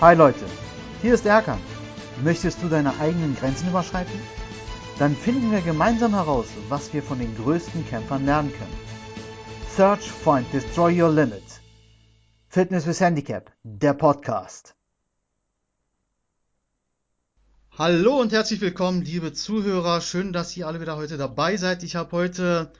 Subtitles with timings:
[0.00, 0.44] Hi Leute,
[1.02, 1.60] hier ist Erkan.
[2.24, 4.18] Möchtest du deine eigenen Grenzen überschreiten?
[4.98, 8.76] Dann finden wir gemeinsam heraus, was wir von den größten Kämpfern lernen können.
[9.68, 11.44] Search, Find, Destroy Your Limit.
[12.48, 14.74] Fitness with Handicap, der Podcast.
[17.78, 20.00] Hallo und herzlich willkommen, liebe Zuhörer.
[20.00, 21.84] Schön, dass ihr alle wieder heute dabei seid.
[21.84, 22.72] Ich habe heute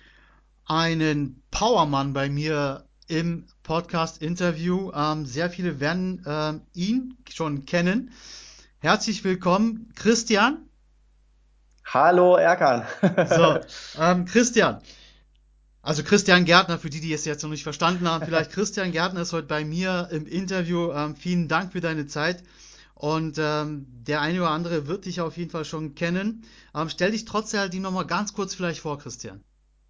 [0.67, 4.93] einen Powermann bei mir im Podcast-Interview.
[4.95, 8.13] Ähm, sehr viele werden ähm, ihn schon kennen.
[8.79, 10.69] Herzlich willkommen, Christian.
[11.87, 12.87] Hallo, Erkan.
[13.29, 13.59] so,
[14.01, 14.81] ähm, Christian.
[15.83, 19.21] Also Christian Gärtner, für die, die es jetzt noch nicht verstanden haben, vielleicht Christian Gärtner
[19.21, 20.93] ist heute bei mir im Interview.
[20.93, 22.43] Ähm, vielen Dank für deine Zeit.
[22.95, 26.45] Und ähm, der eine oder andere wird dich auf jeden Fall schon kennen.
[26.75, 29.43] Ähm, stell dich trotzdem halt die nochmal ganz kurz vielleicht vor, Christian.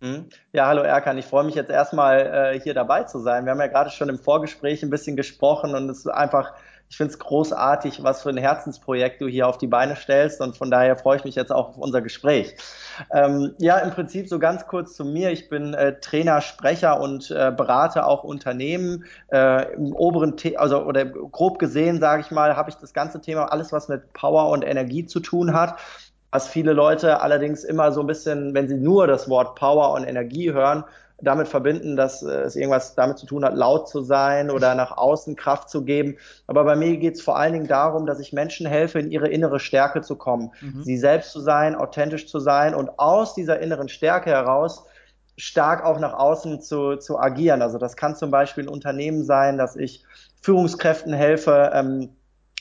[0.04, 0.26] Mhm.
[0.52, 3.46] Ja, hallo Erkan, ich freue mich jetzt erstmal äh, hier dabei zu sein.
[3.46, 6.52] Wir haben ja gerade schon im Vorgespräch ein bisschen gesprochen und es ist einfach,
[6.91, 10.58] ich finde es großartig, was für ein Herzensprojekt du hier auf die Beine stellst und
[10.58, 12.55] von daher freue ich mich jetzt auch auf unser Gespräch.
[13.14, 15.30] Ähm, ja, im Prinzip so ganz kurz zu mir.
[15.30, 19.06] Ich bin äh, Trainer, Sprecher und äh, berate auch Unternehmen.
[19.32, 23.22] Äh, Im oberen, The also oder grob gesehen, sage ich mal, habe ich das ganze
[23.22, 25.78] Thema, alles was mit Power und Energie zu tun hat
[26.34, 30.02] was viele Leute allerdings immer so ein bisschen, wenn sie nur das Wort Power und
[30.02, 30.82] Energie hören,
[31.22, 34.96] damit verbinden, dass äh, es irgendwas damit zu tun hat, laut zu sein oder nach
[34.96, 36.16] außen Kraft zu geben.
[36.48, 39.28] Aber bei mir geht es vor allen Dingen darum, dass ich Menschen helfe, in ihre
[39.28, 40.82] innere Stärke zu kommen, mhm.
[40.82, 44.86] sie selbst zu sein, authentisch zu sein und aus dieser inneren Stärke heraus
[45.36, 47.62] stark auch nach außen zu, zu agieren.
[47.62, 50.04] Also das kann zum Beispiel ein Unternehmen sein, dass ich
[50.42, 52.10] Führungskräften helfe, ähm,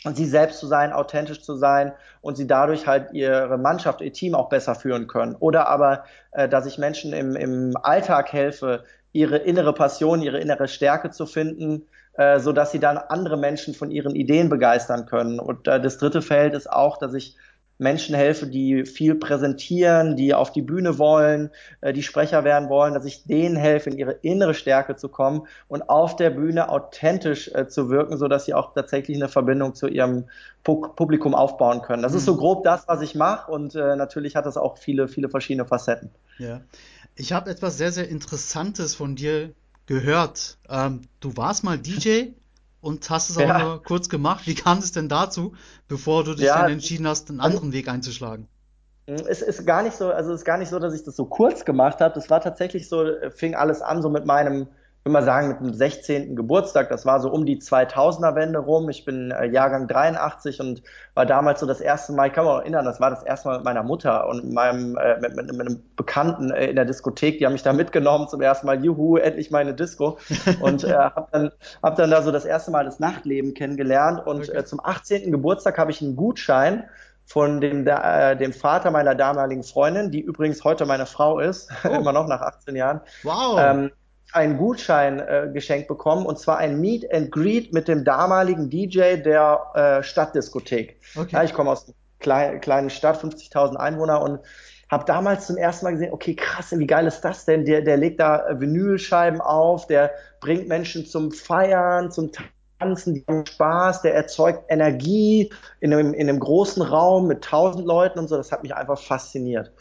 [0.03, 1.93] und sie selbst zu sein, authentisch zu sein
[2.23, 5.35] und sie dadurch halt ihre Mannschaft, ihr Team auch besser führen können.
[5.35, 10.69] Oder aber, äh, dass ich Menschen im, im Alltag helfe, ihre innere Passion, ihre innere
[10.69, 15.37] Stärke zu finden, äh, so dass sie dann andere Menschen von ihren Ideen begeistern können.
[15.37, 17.35] Und äh, das dritte Feld ist auch, dass ich
[17.77, 21.49] Menschen helfe, die viel präsentieren, die auf die Bühne wollen,
[21.81, 25.47] äh, die Sprecher werden wollen, dass ich denen helfe, in ihre innere Stärke zu kommen
[25.67, 29.75] und auf der Bühne authentisch äh, zu wirken, so dass sie auch tatsächlich eine Verbindung
[29.75, 30.25] zu ihrem
[30.63, 32.03] Publikum aufbauen können.
[32.03, 32.37] Das ist so mhm.
[32.37, 36.09] grob das, was ich mache und äh, natürlich hat das auch viele, viele verschiedene Facetten.
[36.37, 36.61] Ja.
[37.15, 39.53] Ich habe etwas sehr, sehr Interessantes von dir
[39.85, 40.57] gehört.
[40.69, 42.29] Ähm, du warst mal DJ
[42.83, 43.55] und hast es ja.
[43.55, 44.45] auch nur kurz gemacht.
[44.45, 45.53] Wie kam es denn dazu,
[45.87, 48.47] bevor du dich ja, dann entschieden hast, einen anderen Weg einzuschlagen?
[49.05, 51.25] Es ist gar nicht so, also es ist gar nicht so, dass ich das so
[51.25, 52.13] kurz gemacht habe.
[52.13, 53.05] Das war tatsächlich so,
[53.35, 54.67] fing alles an so mit meinem
[55.03, 56.35] würde mal sagen, mit dem 16.
[56.35, 58.89] Geburtstag, das war so um die 2000er Wende rum.
[58.89, 60.81] Ich bin äh, Jahrgang 83 und
[61.13, 63.49] war damals so das erste Mal, ich kann mich auch erinnern, das war das erste
[63.49, 66.85] Mal mit meiner Mutter und meinem, äh, mit, mit, mit, einem Bekannten äh, in der
[66.85, 67.37] Diskothek.
[67.37, 70.17] Die haben mich da mitgenommen zum ersten Mal, juhu, endlich meine Disco.
[70.61, 74.25] Und äh, habe dann, hab dann da so das erste Mal das Nachtleben kennengelernt.
[74.25, 74.59] Und okay.
[74.59, 75.31] äh, zum 18.
[75.31, 76.85] Geburtstag habe ich einen Gutschein
[77.25, 81.89] von dem, äh, dem Vater meiner damaligen Freundin, die übrigens heute meine Frau ist, oh.
[81.89, 83.01] immer noch nach 18 Jahren.
[83.23, 83.59] Wow.
[83.59, 83.91] Ähm,
[84.33, 89.17] einen Gutschein äh, geschenkt bekommen und zwar ein Meet and Greet mit dem damaligen DJ
[89.17, 90.99] der äh, Stadtdiskothek.
[91.15, 91.29] Okay.
[91.31, 94.39] Ja, ich komme aus einer klein, kleinen Stadt, 50.000 Einwohner und
[94.89, 97.65] habe damals zum ersten Mal gesehen, okay, krass, wie geil ist das denn?
[97.65, 102.31] Der, der legt da Vinylscheiben auf, der bringt Menschen zum Feiern, zum
[102.79, 107.85] Tanzen, die haben Spaß, der erzeugt Energie in einem, in einem großen Raum mit tausend
[107.85, 108.37] Leuten und so.
[108.37, 109.71] Das hat mich einfach fasziniert.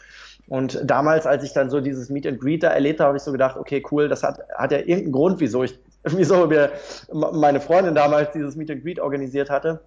[0.47, 3.23] Und damals, als ich dann so dieses Meet and Greet da erlebt habe, habe ich
[3.23, 6.71] so gedacht, okay, cool, das hat, hat ja irgendeinen Grund, wieso ich, wieso mir
[7.11, 9.81] meine Freundin damals dieses Meet and Greet organisiert hatte.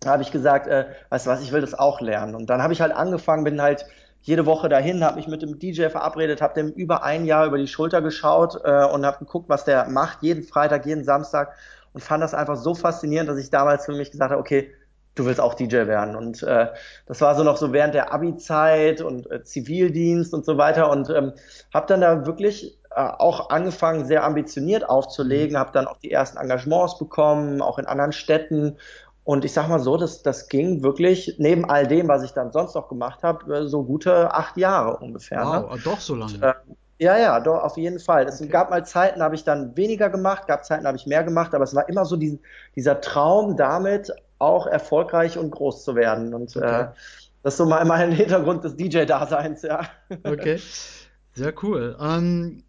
[0.00, 2.34] Da habe ich gesagt, äh, weißt du was, ich will das auch lernen.
[2.34, 3.86] Und dann habe ich halt angefangen, bin halt
[4.22, 7.58] jede Woche dahin, habe mich mit dem DJ verabredet, habe dem über ein Jahr über
[7.58, 11.54] die Schulter geschaut äh, und habe geguckt, was der macht, jeden Freitag, jeden Samstag
[11.92, 14.70] und fand das einfach so faszinierend, dass ich damals für mich gesagt habe, okay,
[15.14, 16.16] du willst auch DJ werden.
[16.16, 16.68] Und äh,
[17.06, 20.90] das war so noch so während der Abi-Zeit und äh, Zivildienst und so weiter.
[20.90, 21.32] Und ähm,
[21.72, 26.38] habe dann da wirklich äh, auch angefangen, sehr ambitioniert aufzulegen, habe dann auch die ersten
[26.38, 28.76] Engagements bekommen, auch in anderen Städten.
[29.24, 32.50] Und ich sag mal so, das, das ging wirklich neben all dem, was ich dann
[32.50, 35.44] sonst noch gemacht habe, äh, so gute acht Jahre ungefähr.
[35.44, 35.64] Ne?
[35.68, 35.82] Wow, ne?
[35.84, 36.34] doch so lange.
[36.34, 36.54] Und, äh,
[36.98, 38.26] ja, ja, doch, auf jeden Fall.
[38.26, 38.48] Es okay.
[38.48, 41.64] gab mal Zeiten, habe ich dann weniger gemacht, gab Zeiten, habe ich mehr gemacht, aber
[41.64, 42.40] es war immer so diesen,
[42.76, 46.34] dieser Traum damit, auch erfolgreich und groß zu werden.
[46.34, 46.82] Und okay.
[46.82, 46.88] äh,
[47.42, 49.88] das ist so mal mein Hintergrund des DJ-Daseins, ja.
[50.24, 50.60] Okay,
[51.34, 51.96] sehr cool.
[52.00, 52.62] Ähm,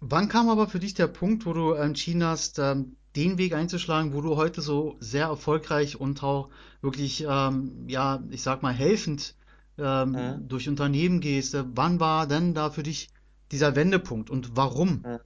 [0.00, 4.14] wann kam aber für dich der Punkt, wo du entschieden hast, ähm, den Weg einzuschlagen,
[4.14, 6.50] wo du heute so sehr erfolgreich und auch
[6.82, 9.34] wirklich, ähm, ja, ich sag mal, helfend
[9.78, 10.48] ähm, mhm.
[10.48, 11.54] durch Unternehmen gehst?
[11.54, 13.08] Äh, wann war denn da für dich
[13.52, 15.02] dieser Wendepunkt und warum?
[15.04, 15.18] Mhm.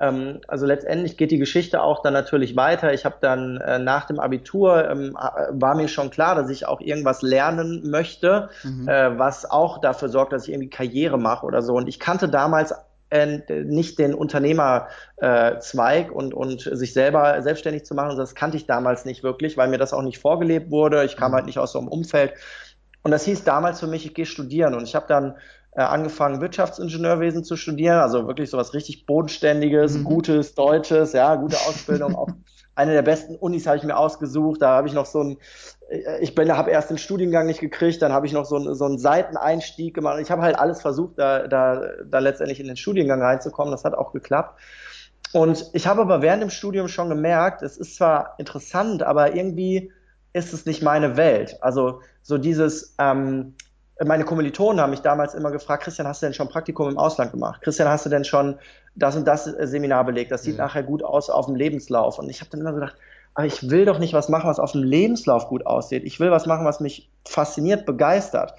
[0.00, 2.92] Ähm, also letztendlich geht die Geschichte auch dann natürlich weiter.
[2.92, 5.16] Ich habe dann äh, nach dem Abitur ähm,
[5.50, 8.88] war mir schon klar, dass ich auch irgendwas lernen möchte, mhm.
[8.88, 11.74] äh, was auch dafür sorgt, dass ich irgendwie Karriere mache oder so.
[11.74, 12.72] Und ich kannte damals
[13.10, 18.16] äh, nicht den Unternehmerzweig äh, und, und sich selber selbstständig zu machen.
[18.16, 21.04] Das kannte ich damals nicht wirklich, weil mir das auch nicht vorgelebt wurde.
[21.04, 21.36] Ich kam mhm.
[21.36, 22.34] halt nicht aus so einem Umfeld.
[23.02, 24.74] Und das hieß damals für mich, ich gehe studieren.
[24.74, 25.36] Und ich habe dann
[25.72, 30.04] äh, angefangen, Wirtschaftsingenieurwesen zu studieren, also wirklich sowas richtig Bodenständiges, mhm.
[30.04, 32.14] Gutes, Deutsches, ja, gute Ausbildung.
[32.14, 32.28] auch
[32.78, 34.62] eine der besten Unis habe ich mir ausgesucht.
[34.62, 35.38] Da habe ich noch so ein,
[35.90, 38.74] äh, ich bin, habe erst den Studiengang nicht gekriegt, dann habe ich noch so, ein,
[38.74, 40.20] so einen Seiteneinstieg gemacht.
[40.20, 43.72] Ich habe halt alles versucht, da, da, da letztendlich in den Studiengang reinzukommen.
[43.72, 44.60] Das hat auch geklappt.
[45.32, 49.92] Und ich habe aber während dem Studium schon gemerkt, es ist zwar interessant, aber irgendwie
[50.32, 51.58] ist es nicht meine Welt.
[51.60, 53.54] Also so dieses, ähm,
[54.04, 57.32] meine Kommilitonen haben mich damals immer gefragt, Christian, hast du denn schon Praktikum im Ausland
[57.32, 57.62] gemacht?
[57.62, 58.58] Christian, hast du denn schon
[58.94, 60.30] das und das Seminar belegt?
[60.30, 60.60] Das sieht mhm.
[60.60, 62.18] nachher gut aus auf dem Lebenslauf.
[62.18, 62.96] Und ich habe dann immer gedacht,
[63.34, 66.04] aber ich will doch nicht was machen, was auf dem Lebenslauf gut aussieht.
[66.04, 68.54] Ich will was machen, was mich fasziniert, begeistert.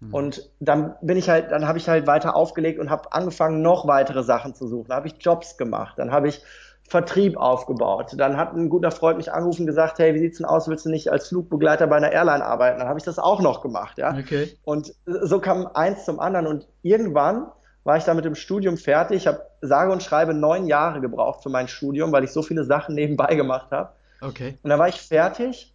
[0.00, 0.14] Mhm.
[0.14, 3.86] Und dann bin ich halt, dann habe ich halt weiter aufgelegt und habe angefangen, noch
[3.86, 4.88] weitere Sachen zu suchen.
[4.88, 5.98] Da habe ich Jobs gemacht.
[5.98, 6.42] Dann habe ich
[6.88, 8.14] Vertrieb aufgebaut.
[8.16, 10.86] Dann hat ein guter Freund mich angerufen und gesagt, hey, wie sieht's denn aus, willst
[10.86, 12.78] du nicht als Flugbegleiter bei einer Airline arbeiten?
[12.78, 14.16] Dann habe ich das auch noch gemacht, ja.
[14.16, 14.56] Okay.
[14.64, 17.46] Und so kam eins zum anderen und irgendwann
[17.84, 19.18] war ich da mit dem Studium fertig.
[19.18, 22.64] Ich habe sage und schreibe neun Jahre gebraucht für mein Studium, weil ich so viele
[22.64, 23.90] Sachen nebenbei gemacht habe.
[24.22, 24.58] Okay.
[24.62, 25.74] Und dann war ich fertig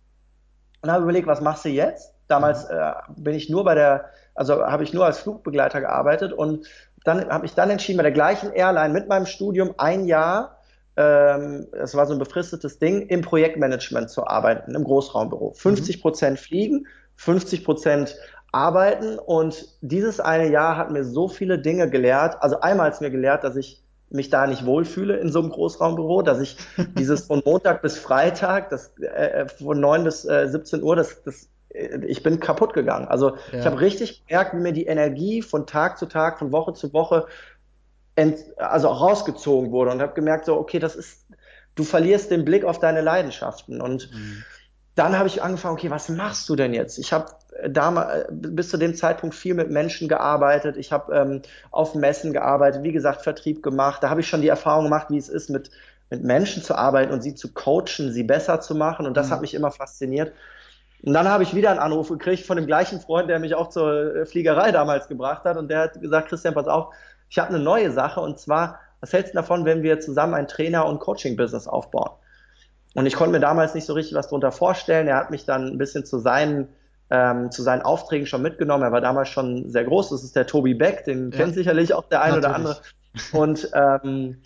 [0.81, 2.13] und habe überlegt, was machst du jetzt?
[2.27, 2.75] Damals mhm.
[2.75, 6.65] äh, bin ich nur bei der, also habe ich nur als Flugbegleiter gearbeitet und
[7.03, 10.57] dann habe ich dann entschieden, bei der gleichen Airline mit meinem Studium ein Jahr
[10.95, 15.53] es war so ein befristetes Ding, im Projektmanagement zu arbeiten, im Großraumbüro.
[15.53, 16.01] 50 mhm.
[16.01, 16.85] Prozent fliegen,
[17.15, 18.15] 50 Prozent
[18.53, 22.37] arbeiten und dieses eine Jahr hat mir so viele Dinge gelehrt.
[22.41, 25.49] Also einmal hat es mir gelehrt, dass ich mich da nicht wohlfühle in so einem
[25.49, 26.57] Großraumbüro, dass ich
[26.97, 31.49] dieses von Montag bis Freitag, das äh, von 9 bis äh, 17 Uhr, das, das
[31.69, 33.07] äh, ich bin kaputt gegangen.
[33.07, 33.59] Also ja.
[33.59, 36.93] ich habe richtig gemerkt, wie mir die Energie von Tag zu Tag, von Woche zu
[36.93, 37.25] Woche
[38.15, 41.25] ent, also auch rausgezogen wurde und habe gemerkt, so, okay, das ist,
[41.75, 43.81] du verlierst den Blick auf deine Leidenschaften.
[43.81, 44.43] Und mhm.
[44.95, 46.97] dann habe ich angefangen, okay, was machst du denn jetzt?
[46.99, 47.27] Ich habe
[47.67, 50.77] damals bis zu dem Zeitpunkt viel mit Menschen gearbeitet.
[50.77, 54.03] Ich habe ähm, auf Messen gearbeitet, wie gesagt, Vertrieb gemacht.
[54.03, 55.71] Da habe ich schon die Erfahrung gemacht, wie es ist, mit,
[56.09, 59.05] mit Menschen zu arbeiten und sie zu coachen, sie besser zu machen.
[59.05, 59.31] Und das mhm.
[59.31, 60.33] hat mich immer fasziniert.
[61.03, 63.69] Und dann habe ich wieder einen Anruf gekriegt von dem gleichen Freund, der mich auch
[63.69, 65.57] zur Fliegerei damals gebracht hat.
[65.57, 66.93] Und der hat gesagt, Christian, pass auf,
[67.33, 70.47] ich habe eine neue Sache und zwar, was hältst du davon, wenn wir zusammen ein
[70.47, 72.11] Trainer- und Coaching-Business aufbauen?
[72.93, 75.07] Und ich konnte mir damals nicht so richtig was darunter vorstellen.
[75.07, 76.67] Er hat mich dann ein bisschen zu seinen,
[77.09, 78.83] ähm, zu seinen Aufträgen schon mitgenommen.
[78.83, 80.11] Er war damals schon sehr groß.
[80.11, 81.37] Das ist der Tobi Beck, den ja.
[81.37, 82.45] kennt sicherlich auch der ein Natürlich.
[82.45, 82.77] oder andere.
[83.31, 84.37] Und, ähm,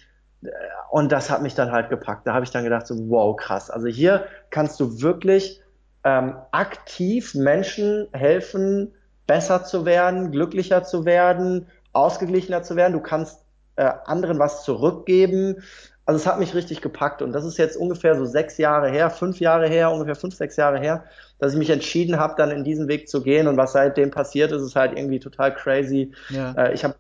[0.90, 2.26] und das hat mich dann halt gepackt.
[2.26, 3.70] Da habe ich dann gedacht, so, wow, krass.
[3.70, 5.62] Also hier kannst du wirklich
[6.06, 8.94] ähm, aktiv Menschen helfen,
[9.26, 11.68] besser zu werden, glücklicher zu werden,
[11.98, 13.40] ausgeglichener zu werden, du kannst
[13.76, 15.64] äh, anderen was zurückgeben.
[16.06, 19.10] Also es hat mich richtig gepackt und das ist jetzt ungefähr so sechs Jahre her,
[19.10, 21.04] fünf Jahre her, ungefähr fünf, sechs Jahre her,
[21.40, 24.54] dass ich mich entschieden habe, dann in diesen Weg zu gehen und was seitdem passiert
[24.54, 26.14] ist, ist halt irgendwie total crazy.
[26.30, 26.54] Ja.
[26.54, 26.96] Äh, ich habe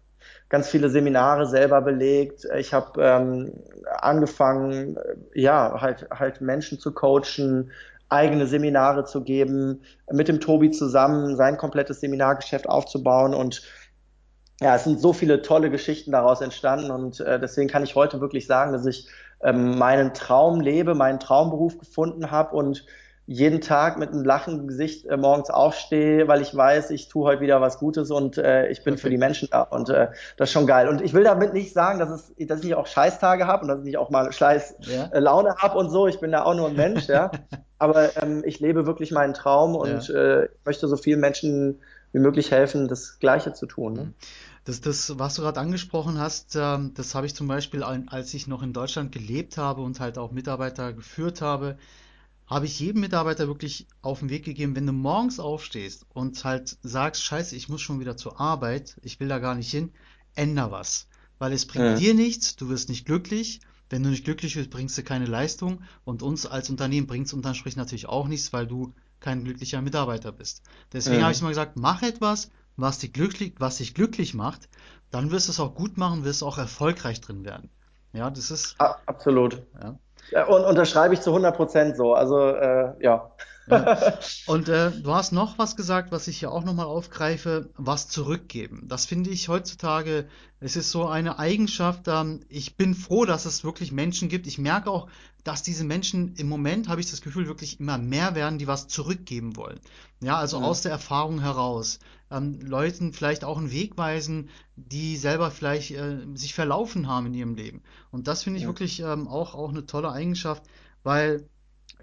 [0.49, 2.45] ganz viele Seminare selber belegt.
[2.57, 3.53] Ich habe ähm,
[3.99, 7.71] angefangen, äh, ja, halt, halt Menschen zu coachen,
[8.09, 13.61] eigene Seminare zu geben, mit dem Tobi zusammen sein komplettes Seminargeschäft aufzubauen und
[14.61, 18.21] ja, es sind so viele tolle Geschichten daraus entstanden und äh, deswegen kann ich heute
[18.21, 19.07] wirklich sagen, dass ich
[19.43, 22.85] ähm, meinen Traum lebe, meinen Traumberuf gefunden habe und
[23.29, 27.41] jeden Tag mit einem lachenden Gesicht äh, morgens aufstehe, weil ich weiß, ich tue heute
[27.41, 29.01] wieder was Gutes und äh, ich bin okay.
[29.01, 30.07] für die Menschen da und äh,
[30.37, 30.87] das ist schon geil.
[30.87, 33.79] Und ich will damit nicht sagen, dass, es, dass ich auch Scheißtage habe und dass
[33.79, 35.07] ich nicht auch mal Scheiß ja.
[35.07, 36.07] äh, Laune habe und so.
[36.07, 37.29] Ich bin da auch nur ein Mensch, ja.
[37.79, 40.15] Aber ähm, ich lebe wirklich meinen Traum und ja.
[40.15, 41.81] äh, möchte so vielen Menschen
[42.13, 43.93] wie möglich helfen, das Gleiche zu tun.
[43.93, 44.13] Ne?
[44.63, 48.47] Das, das, was du gerade angesprochen hast, ähm, das habe ich zum Beispiel, als ich
[48.47, 51.77] noch in Deutschland gelebt habe und halt auch Mitarbeiter geführt habe,
[52.47, 56.77] habe ich jedem Mitarbeiter wirklich auf den Weg gegeben, wenn du morgens aufstehst und halt
[56.81, 59.91] sagst, scheiße, ich muss schon wieder zur Arbeit, ich will da gar nicht hin,
[60.33, 61.07] änder was.
[61.39, 61.95] Weil es bringt ja.
[61.95, 63.59] dir nichts, du wirst nicht glücklich.
[63.89, 67.33] Wenn du nicht glücklich bist, bringst du keine Leistung und uns als Unternehmen bringt es
[67.33, 70.61] unterm Strich natürlich auch nichts, weil du kein glücklicher Mitarbeiter bist.
[70.91, 71.23] Deswegen ja.
[71.23, 74.69] habe ich mal gesagt, mach etwas, was dich glücklich, was dich glücklich macht,
[75.09, 77.69] dann wirst du es auch gut machen, wirst auch erfolgreich drin werden.
[78.13, 78.75] Ja, das ist.
[78.79, 79.63] Absolut.
[79.81, 79.97] Ja.
[80.47, 82.13] Und unterschreibe ich zu 100 Prozent so.
[82.13, 83.31] Also, äh, ja.
[83.69, 84.19] Ja.
[84.47, 88.85] Und äh, du hast noch was gesagt, was ich hier auch nochmal aufgreife, was zurückgeben.
[88.87, 90.27] Das finde ich heutzutage,
[90.59, 94.47] es ist so eine Eigenschaft, ähm, ich bin froh, dass es wirklich Menschen gibt.
[94.47, 95.09] Ich merke auch,
[95.43, 98.87] dass diese Menschen im Moment, habe ich das Gefühl, wirklich immer mehr werden, die was
[98.87, 99.79] zurückgeben wollen.
[100.21, 100.65] Ja, also mhm.
[100.65, 101.99] aus der Erfahrung heraus.
[102.29, 107.33] Ähm, Leuten vielleicht auch einen Weg weisen, die selber vielleicht äh, sich verlaufen haben in
[107.33, 107.83] ihrem Leben.
[108.11, 108.69] Und das finde ich ja.
[108.69, 110.63] wirklich ähm, auch, auch eine tolle Eigenschaft,
[111.03, 111.47] weil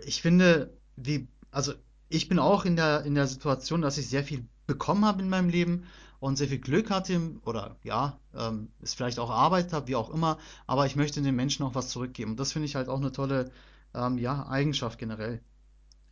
[0.05, 1.73] ich finde, wie also
[2.09, 5.29] ich bin auch in der, in der Situation, dass ich sehr viel bekommen habe in
[5.29, 5.87] meinem Leben
[6.21, 10.11] und sehr viel Glück hatte oder ja, ähm, es vielleicht auch Arbeit habe, wie auch
[10.11, 12.33] immer, aber ich möchte den Menschen auch was zurückgeben.
[12.33, 13.51] Und das finde ich halt auch eine tolle
[13.95, 15.41] ähm, ja, Eigenschaft generell.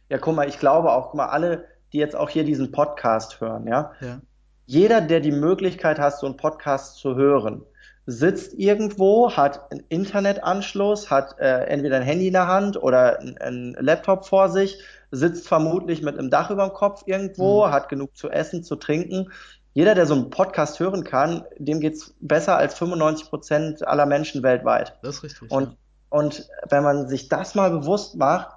[0.08, 3.40] Ja, guck mal, ich glaube auch, guck mal, alle, die jetzt auch hier diesen Podcast
[3.40, 4.20] hören, ja, ja.
[4.66, 7.62] jeder, der die Möglichkeit hat, so einen Podcast zu hören,
[8.06, 13.74] sitzt irgendwo, hat einen Internetanschluss, hat äh, entweder ein Handy in der Hand oder einen
[13.74, 17.70] Laptop vor sich, sitzt vermutlich mit einem Dach über dem Kopf irgendwo, mhm.
[17.70, 19.30] hat genug zu essen, zu trinken.
[19.74, 24.42] Jeder, der so einen Podcast hören kann, dem geht's besser als 95 Prozent aller Menschen
[24.42, 24.98] weltweit.
[25.02, 25.50] Das ist richtig.
[25.50, 25.76] Und, ja.
[26.10, 28.48] und wenn man sich das mal bewusst macht,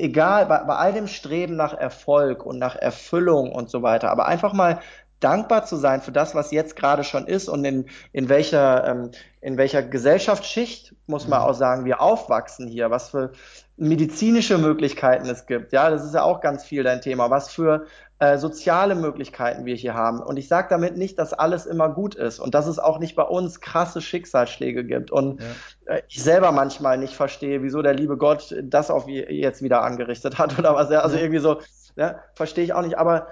[0.00, 4.26] egal, bei, bei all dem Streben nach Erfolg und nach Erfüllung und so weiter, aber
[4.26, 4.80] einfach mal
[5.20, 9.10] dankbar zu sein für das, was jetzt gerade schon ist und in, in welcher, ähm,
[9.40, 11.46] in welcher Gesellschaftsschicht, muss man mhm.
[11.46, 13.32] auch sagen, wir aufwachsen hier, was für
[13.76, 15.72] medizinische Möglichkeiten es gibt.
[15.72, 17.86] Ja, das ist ja auch ganz viel dein Thema, was für
[18.18, 20.20] äh, soziale Möglichkeiten wir hier haben.
[20.20, 23.16] Und ich sage damit nicht, dass alles immer gut ist und dass es auch nicht
[23.16, 25.10] bei uns krasse Schicksalsschläge gibt.
[25.10, 25.94] Und ja.
[25.94, 30.38] äh, ich selber manchmal nicht verstehe, wieso der liebe Gott das auf jetzt wieder angerichtet
[30.38, 30.90] hat oder was.
[30.90, 31.60] Ja, also irgendwie so,
[31.96, 32.98] ja, verstehe ich auch nicht.
[32.98, 33.28] Aber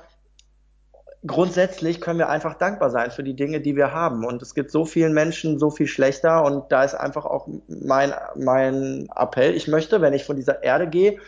[1.27, 4.25] grundsätzlich können wir einfach dankbar sein für die Dinge, die wir haben.
[4.25, 6.45] Und es gibt so vielen Menschen so viel schlechter.
[6.45, 9.55] Und da ist einfach auch mein, mein Appell.
[9.55, 11.19] Ich möchte, wenn ich von dieser Erde gehe,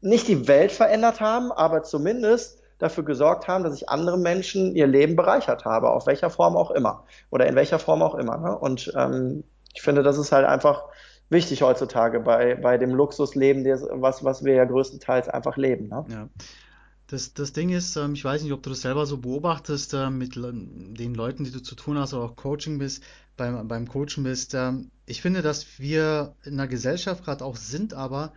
[0.00, 4.86] nicht die Welt verändert haben, aber zumindest dafür gesorgt haben, dass ich andere Menschen ihr
[4.86, 8.36] Leben bereichert habe, auf welcher Form auch immer oder in welcher Form auch immer.
[8.36, 8.56] Ne?
[8.56, 9.44] Und ähm,
[9.74, 10.84] ich finde, das ist halt einfach
[11.28, 13.64] wichtig heutzutage bei, bei dem Luxusleben,
[14.00, 15.88] was, was wir ja größtenteils einfach leben.
[15.88, 16.04] Ne?
[16.08, 16.28] Ja.
[17.08, 20.10] Das, das Ding ist, ähm, ich weiß nicht, ob du das selber so beobachtest äh,
[20.10, 23.02] mit den Leuten, die du zu tun hast oder auch Coaching bist,
[23.36, 24.54] beim, beim Coachen bist.
[24.54, 28.32] Ähm, ich finde, dass wir in einer Gesellschaft gerade auch sind, aber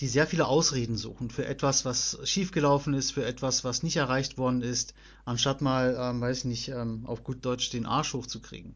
[0.00, 4.38] die sehr viele Ausreden suchen für etwas, was schiefgelaufen ist, für etwas, was nicht erreicht
[4.38, 8.74] worden ist, anstatt mal, ähm, weiß ich nicht, ähm, auf gut Deutsch den Arsch hochzukriegen.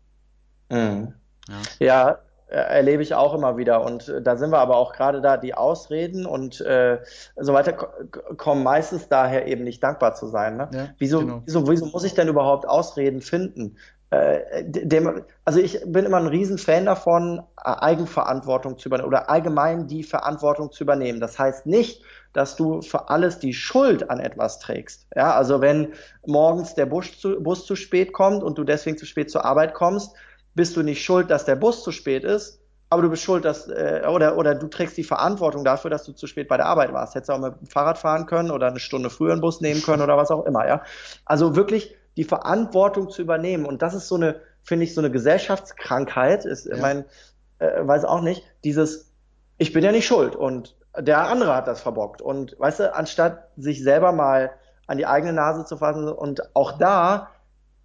[0.70, 1.14] Mhm.
[1.48, 1.62] Ja.
[1.78, 3.84] ja, erlebe ich auch immer wieder.
[3.84, 6.98] Und äh, da sind wir aber auch gerade da, die Ausreden und äh,
[7.36, 10.56] so weiter kommen meistens daher eben nicht dankbar zu sein.
[10.56, 10.68] Ne?
[10.72, 11.42] Ja, wieso, genau.
[11.44, 13.76] wieso, wieso muss ich denn überhaupt Ausreden finden?
[14.10, 20.02] Äh, dem, also ich bin immer ein Riesenfan davon, Eigenverantwortung zu übernehmen oder allgemein die
[20.04, 21.20] Verantwortung zu übernehmen.
[21.20, 25.06] Das heißt nicht, dass du für alles die Schuld an etwas trägst.
[25.16, 25.92] Ja, also wenn
[26.26, 29.74] morgens der Bus zu, Bus zu spät kommt und du deswegen zu spät zur Arbeit
[29.74, 30.14] kommst,
[30.54, 33.68] bist du nicht schuld, dass der Bus zu spät ist, aber du bist schuld, dass,
[33.68, 36.92] äh, oder, oder du trägst die Verantwortung dafür, dass du zu spät bei der Arbeit
[36.92, 37.14] warst.
[37.14, 39.82] Hättest du auch mit dem Fahrrad fahren können oder eine Stunde früher einen Bus nehmen
[39.82, 40.82] können oder was auch immer, ja.
[41.24, 43.64] Also wirklich die Verantwortung zu übernehmen.
[43.64, 46.76] Und das ist so eine, finde ich, so eine Gesellschaftskrankheit, ist, ja.
[46.76, 47.04] mein,
[47.58, 49.10] äh, weiß auch nicht, dieses,
[49.58, 52.22] ich bin ja nicht schuld und der andere hat das verbockt.
[52.22, 54.52] Und weißt du, anstatt sich selber mal
[54.86, 57.30] an die eigene Nase zu fassen und auch da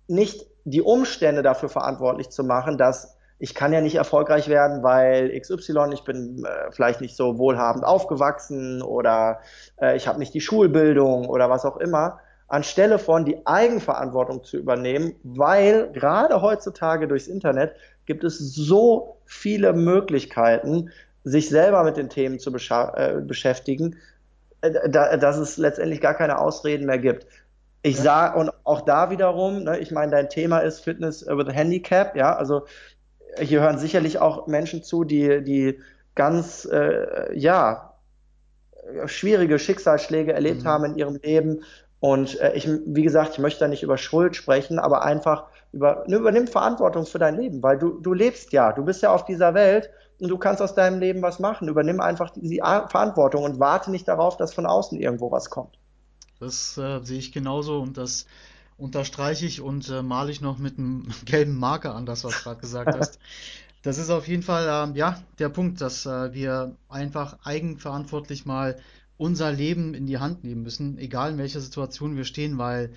[0.07, 5.39] nicht die Umstände dafür verantwortlich zu machen, dass ich kann ja nicht erfolgreich werden, weil
[5.39, 9.39] XY, ich bin äh, vielleicht nicht so wohlhabend aufgewachsen oder
[9.81, 14.57] äh, ich habe nicht die Schulbildung oder was auch immer, anstelle von die Eigenverantwortung zu
[14.57, 17.75] übernehmen, weil gerade heutzutage durchs Internet
[18.05, 20.89] gibt es so viele Möglichkeiten,
[21.23, 23.97] sich selber mit den Themen zu äh, beschäftigen,
[24.61, 27.27] äh, da, dass es letztendlich gar keine Ausreden mehr gibt.
[27.81, 31.51] Ich sage, und auch da wiederum, ne, ich meine, dein Thema ist Fitness with a
[31.51, 32.65] Handicap, ja, also
[33.39, 35.79] hier hören sicherlich auch Menschen zu, die, die
[36.15, 37.93] ganz, äh, ja,
[39.05, 40.67] schwierige Schicksalsschläge erlebt mhm.
[40.67, 41.63] haben in ihrem Leben.
[42.00, 46.03] Und äh, ich, wie gesagt, ich möchte da nicht über Schuld sprechen, aber einfach über,
[46.07, 49.25] ne, übernimm Verantwortung für dein Leben, weil du, du lebst ja, du bist ja auf
[49.25, 51.67] dieser Welt und du kannst aus deinem Leben was machen.
[51.67, 55.78] Übernimm einfach die, die Verantwortung und warte nicht darauf, dass von außen irgendwo was kommt.
[56.39, 58.25] Das äh, sehe ich genauso und das
[58.77, 62.43] unterstreiche ich und äh, male ich noch mit einem gelben Marker an, das was du
[62.43, 63.19] gerade gesagt hast.
[63.81, 68.77] Das ist auf jeden Fall äh, ja der Punkt, dass äh, wir einfach eigenverantwortlich mal
[69.15, 72.93] unser Leben in die Hand nehmen müssen, egal in welcher Situation wir stehen, weil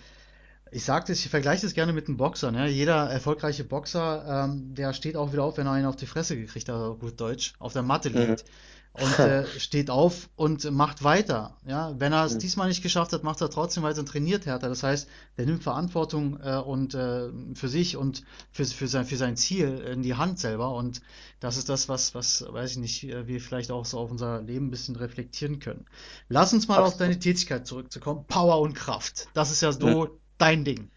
[0.71, 2.51] Ich sagte, ich vergleiche das gerne mit einem Boxer.
[2.51, 2.69] Ne?
[2.69, 6.37] Jeder erfolgreiche Boxer, ähm, der steht auch wieder auf, wenn er einen auf die Fresse
[6.37, 8.45] gekriegt hat, gut Deutsch, auf der Matte liegt.
[8.45, 8.51] Mhm.
[8.93, 11.57] Und äh, steht auf und macht weiter.
[11.67, 11.95] Ja?
[11.99, 12.39] Wenn er es mhm.
[12.41, 14.69] diesmal nicht geschafft hat, macht er trotzdem weiter und trainiert härter.
[14.69, 15.09] Das heißt,
[15.39, 19.79] der nimmt Verantwortung äh, und äh, für sich und für, für, sein, für sein Ziel
[19.79, 20.75] in die Hand selber.
[20.75, 21.01] Und
[21.41, 24.43] das ist das, was, was, weiß ich nicht, äh, wir vielleicht auch so auf unser
[24.43, 25.87] Leben ein bisschen reflektieren können.
[26.29, 26.93] Lass uns mal Absolut.
[26.93, 28.25] auf deine Tätigkeit zurückzukommen.
[28.29, 29.29] Power und Kraft.
[29.33, 30.11] Das ist ja so mhm
[30.43, 30.91] dein Ding.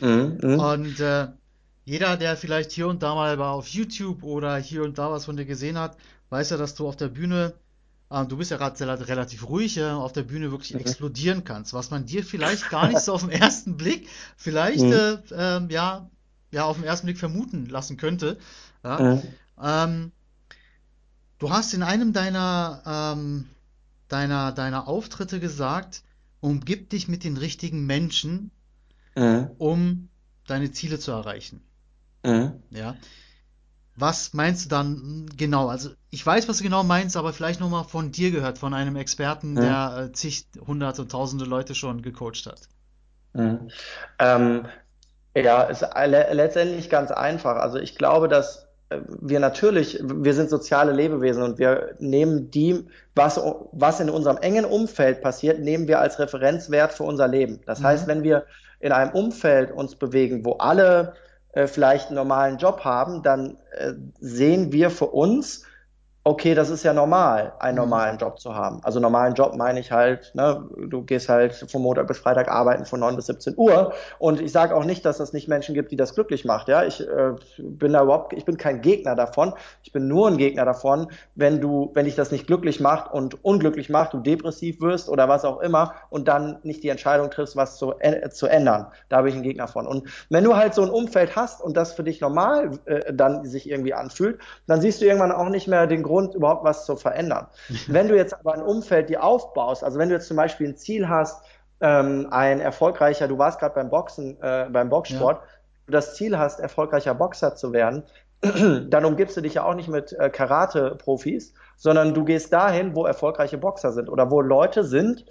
[0.00, 0.72] Mhm, mh.
[0.72, 1.28] Und äh,
[1.84, 5.26] jeder, der vielleicht hier und da mal war auf YouTube oder hier und da was
[5.26, 5.96] von dir gesehen hat,
[6.30, 7.54] weiß ja, dass du auf der Bühne,
[8.10, 10.80] äh, du bist ja gerade relativ ruhig, äh, auf der Bühne wirklich mhm.
[10.80, 14.92] explodieren kannst, was man dir vielleicht gar nicht so auf den ersten Blick vielleicht mhm.
[14.92, 16.10] äh, ähm, ja,
[16.50, 18.38] ja auf den ersten Blick vermuten lassen könnte.
[18.84, 19.00] Ja?
[19.00, 19.22] Mhm.
[19.62, 20.12] Ähm,
[21.38, 23.48] du hast in einem deiner ähm,
[24.08, 26.02] deiner deiner Auftritte gesagt,
[26.40, 28.50] umgib dich mit den richtigen Menschen,
[29.14, 29.50] mhm.
[29.58, 30.08] um
[30.46, 31.60] deine Ziele zu erreichen.
[32.24, 32.62] Mhm.
[32.70, 32.96] Ja.
[33.98, 35.68] Was meinst du dann genau?
[35.68, 38.96] Also ich weiß, was du genau meinst, aber vielleicht nochmal von dir gehört, von einem
[38.96, 39.60] Experten, mhm.
[39.60, 42.60] der äh, zig, hunderte, tausende Leute schon gecoacht hat.
[43.32, 43.68] Mhm.
[44.18, 44.66] Ähm,
[45.36, 47.56] ja, ist le letztendlich ganz einfach.
[47.56, 52.86] Also ich glaube, dass äh, wir natürlich, wir sind soziale Lebewesen und wir nehmen die,
[53.14, 53.40] was,
[53.72, 57.60] was in unserem engen Umfeld passiert, nehmen wir als Referenzwert für unser Leben.
[57.66, 57.84] Das mhm.
[57.84, 58.46] heißt, wenn wir
[58.80, 61.14] in einem Umfeld uns bewegen, wo alle
[61.52, 65.64] äh, vielleicht einen normalen Job haben, dann äh, sehen wir für uns
[66.28, 67.84] okay, das ist ja normal, einen mhm.
[67.84, 68.80] normalen Job zu haben.
[68.82, 72.84] Also normalen Job meine ich halt, ne, du gehst halt von Montag bis Freitag arbeiten
[72.84, 73.94] von 9 bis 17 Uhr.
[74.18, 76.68] Und ich sage auch nicht, dass es nicht Menschen gibt, die das glücklich macht.
[76.68, 79.54] Ja, ich äh, bin da überhaupt, ich bin kein Gegner davon.
[79.82, 83.42] Ich bin nur ein Gegner davon, wenn du, wenn dich das nicht glücklich macht und
[83.42, 87.56] unglücklich macht, du depressiv wirst oder was auch immer und dann nicht die Entscheidung triffst,
[87.56, 88.88] was zu, äh, zu ändern.
[89.08, 89.86] Da bin ich ein Gegner von.
[89.86, 93.46] Und wenn du halt so ein Umfeld hast und das für dich normal äh, dann
[93.46, 96.84] sich irgendwie anfühlt, dann siehst du irgendwann auch nicht mehr den Grund, Grund, überhaupt was
[96.84, 97.46] zu verändern.
[97.88, 100.76] wenn du jetzt aber ein Umfeld dir aufbaust, also wenn du jetzt zum Beispiel ein
[100.76, 101.44] Ziel hast,
[101.80, 105.48] ähm, ein erfolgreicher, du warst gerade beim Boxen, äh, beim Boxsport, ja.
[105.86, 108.02] du das Ziel hast, erfolgreicher Boxer zu werden,
[108.90, 113.06] dann umgibst du dich ja auch nicht mit äh, Karate-Profis, sondern du gehst dahin, wo
[113.06, 115.24] erfolgreiche Boxer sind oder wo Leute sind,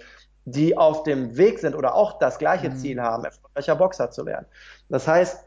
[0.45, 2.77] die auf dem Weg sind oder auch das gleiche mhm.
[2.77, 4.45] Ziel haben, erfolgreicher Boxer zu werden.
[4.87, 5.43] Das heißt,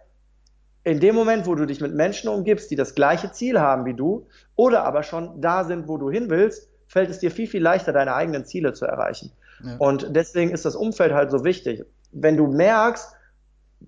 [0.82, 3.94] in dem Moment, wo du dich mit Menschen umgibst, die das gleiche Ziel haben wie
[3.94, 7.62] du oder aber schon da sind, wo du hin willst, fällt es dir viel, viel
[7.62, 9.32] leichter, deine eigenen Ziele zu erreichen.
[9.62, 9.76] Ja.
[9.78, 11.84] Und deswegen ist das Umfeld halt so wichtig.
[12.12, 13.12] Wenn du merkst,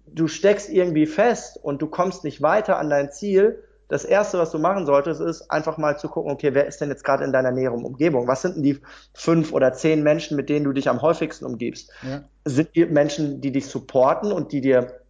[0.07, 4.51] du steckst irgendwie fest und du kommst nicht weiter an dein Ziel, das erste, was
[4.51, 7.33] du machen solltest, ist einfach mal zu gucken, okay, wer ist denn jetzt gerade in
[7.33, 8.27] deiner näheren Umgebung?
[8.27, 8.79] Was sind denn die
[9.13, 11.91] fünf oder zehn Menschen, mit denen du dich am häufigsten umgibst?
[12.03, 12.23] Ja.
[12.47, 15.02] Sind die Menschen, die dich supporten und die dir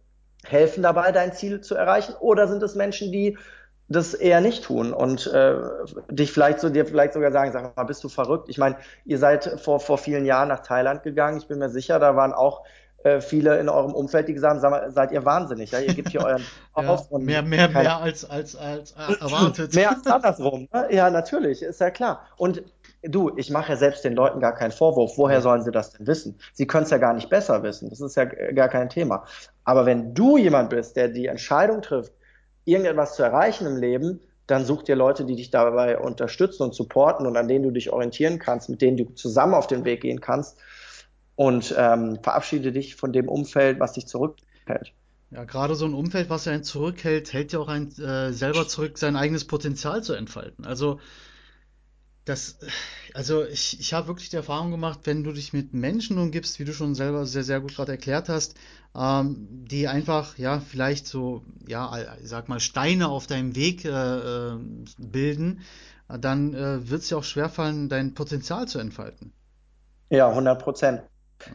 [0.45, 2.13] helfen dabei, dein Ziel zu erreichen?
[2.19, 3.37] Oder sind es Menschen, die
[3.89, 5.55] das eher nicht tun und äh,
[6.09, 8.49] dich vielleicht so dir vielleicht sogar sagen, sag mal, bist du verrückt?
[8.49, 11.37] Ich meine, ihr seid vor vor vielen Jahren nach Thailand gegangen.
[11.37, 12.63] Ich bin mir sicher, da waren auch
[13.03, 15.71] äh, viele in eurem Umfeld, die gesagt haben, mal, seid ihr wahnsinnig?
[15.71, 19.73] Ja, ihr gebt hier euren auf ja, mehr mehr mehr als als als erwartet.
[19.75, 20.67] mehr als andersrum.
[20.73, 20.87] Ne?
[20.89, 22.25] Ja, natürlich, ist ja klar.
[22.37, 22.63] Und
[23.03, 25.17] du, ich mache ja selbst den Leuten gar keinen Vorwurf.
[25.17, 26.37] Woher sollen sie das denn wissen?
[26.53, 27.89] Sie können es ja gar nicht besser wissen.
[27.89, 29.25] Das ist ja gar kein Thema.
[29.63, 32.13] Aber wenn du jemand bist, der die Entscheidung trifft,
[32.65, 37.25] irgendetwas zu erreichen im Leben, dann such dir Leute, die dich dabei unterstützen und supporten
[37.25, 40.21] und an denen du dich orientieren kannst, mit denen du zusammen auf den Weg gehen
[40.21, 40.57] kannst
[41.35, 44.93] und ähm, verabschiede dich von dem Umfeld, was dich zurückhält.
[45.31, 48.97] Ja, gerade so ein Umfeld, was einen zurückhält, hält ja auch einen äh, selber zurück,
[48.97, 50.65] sein eigenes Potenzial zu entfalten.
[50.65, 50.99] Also
[52.25, 52.57] das,
[53.13, 56.65] also ich, ich habe wirklich die Erfahrung gemacht, wenn du dich mit Menschen umgibst, wie
[56.65, 58.55] du schon selber sehr, sehr gut gerade erklärt hast,
[58.95, 63.89] ähm, die einfach, ja, vielleicht so, ja, ich sag mal, Steine auf deinem Weg äh,
[63.89, 64.57] äh
[64.97, 65.61] bilden,
[66.07, 69.33] dann äh, wird es dir auch schwerfallen, dein Potenzial zu entfalten.
[70.09, 71.01] Ja, 100 Prozent.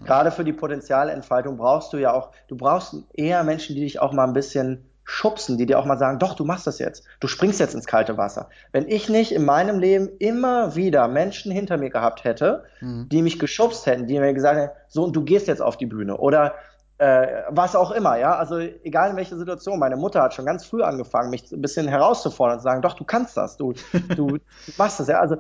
[0.05, 4.13] Gerade für die Potenzialentfaltung brauchst du ja auch, du brauchst eher Menschen, die dich auch
[4.13, 7.05] mal ein bisschen schubsen, die dir auch mal sagen, doch, du machst das jetzt.
[7.19, 8.51] Du springst jetzt ins kalte Wasser.
[8.73, 13.09] Wenn ich nicht in meinem Leben immer wieder Menschen hinter mir gehabt hätte, mhm.
[13.09, 15.87] die mich geschubst hätten, die mir gesagt hätten, so, und du gehst jetzt auf die
[15.87, 16.57] Bühne oder
[16.99, 19.79] äh, was auch immer, ja, also egal in welcher Situation.
[19.79, 22.95] Meine Mutter hat schon ganz früh angefangen, mich ein bisschen herauszufordern und zu sagen, doch,
[22.95, 23.73] du kannst das, du,
[24.15, 24.37] du
[24.77, 25.21] machst das, ja.
[25.21, 25.37] Also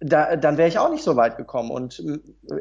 [0.00, 1.70] da, dann wäre ich auch nicht so weit gekommen.
[1.70, 2.02] Und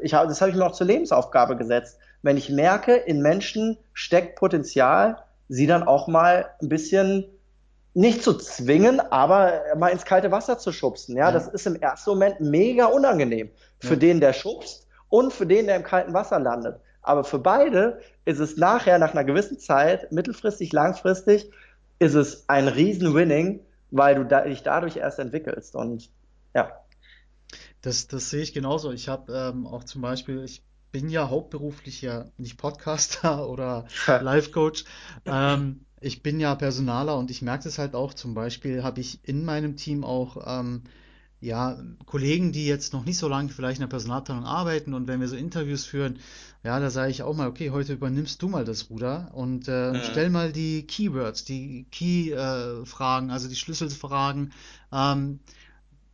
[0.04, 1.98] ich, das habe ich mir auch zur Lebensaufgabe gesetzt.
[2.22, 7.26] Wenn ich merke, in Menschen steckt Potenzial, sie dann auch mal ein bisschen
[7.94, 11.16] nicht zu zwingen, aber mal ins kalte Wasser zu schubsen.
[11.16, 11.32] Ja, ja.
[11.32, 14.00] das ist im ersten Moment mega unangenehm für ja.
[14.00, 16.80] den, der schubst und für den, der im kalten Wasser landet.
[17.04, 21.52] Aber für beide ist es nachher, nach einer gewissen Zeit, mittelfristig, langfristig,
[22.00, 23.60] ist es ein Riesen-Winning,
[23.92, 25.76] weil du dich dadurch erst entwickelst.
[25.76, 26.10] Und
[26.56, 26.72] ja.
[27.82, 28.92] Das, das sehe ich genauso.
[28.92, 34.86] Ich habe ähm, auch zum Beispiel, ich bin ja hauptberuflich ja nicht Podcaster oder Life-Coach.
[35.26, 38.14] Ähm, ich bin ja Personaler und ich merke das halt auch.
[38.14, 40.84] Zum Beispiel habe ich in meinem Team auch ähm,
[41.44, 45.20] ja, Kollegen, die jetzt noch nicht so lange vielleicht in der Personalabteilung arbeiten und wenn
[45.20, 46.20] wir so Interviews führen,
[46.64, 49.92] ja, da sage ich auch mal, okay, heute übernimmst du mal das Ruder und äh,
[49.92, 50.00] mhm.
[50.10, 54.54] stell mal die Keywords, die Key-Fragen, äh, also die Schlüsselfragen,
[54.94, 55.40] ähm,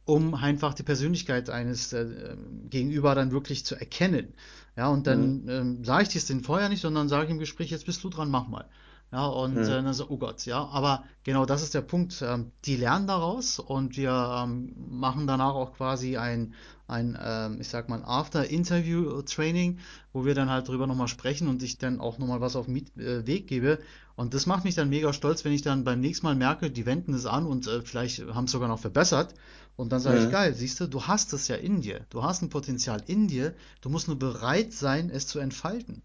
[0.06, 2.36] um einfach die Persönlichkeit eines äh,
[2.70, 4.34] Gegenüber dann wirklich zu erkennen.
[4.80, 5.50] Ja, und dann mhm.
[5.50, 8.10] ähm, sage ich dir es den vorher nicht, sondern sage im Gespräch, jetzt bist du
[8.10, 8.64] dran, mach mal.
[9.12, 9.64] Ja, und mhm.
[9.64, 12.22] äh, dann so, oh Gott, ja, aber genau das ist der Punkt.
[12.22, 14.12] Ähm, die lernen daraus und wir
[14.42, 16.54] ähm, machen danach auch quasi ein,
[16.88, 19.80] ein ähm, ich sag mal, After-Interview-Training,
[20.14, 22.78] wo wir dann halt drüber nochmal sprechen und ich dann auch nochmal was auf den
[22.98, 23.80] äh, Weg gebe.
[24.16, 26.86] Und das macht mich dann mega stolz, wenn ich dann beim nächsten Mal merke, die
[26.86, 29.34] wenden es an und äh, vielleicht haben es sogar noch verbessert.
[29.80, 30.26] Und dann sage mhm.
[30.26, 32.02] ich, geil, siehst du, du hast es ja in dir.
[32.10, 33.54] Du hast ein Potenzial in dir.
[33.80, 36.02] Du musst nur bereit sein, es zu entfalten.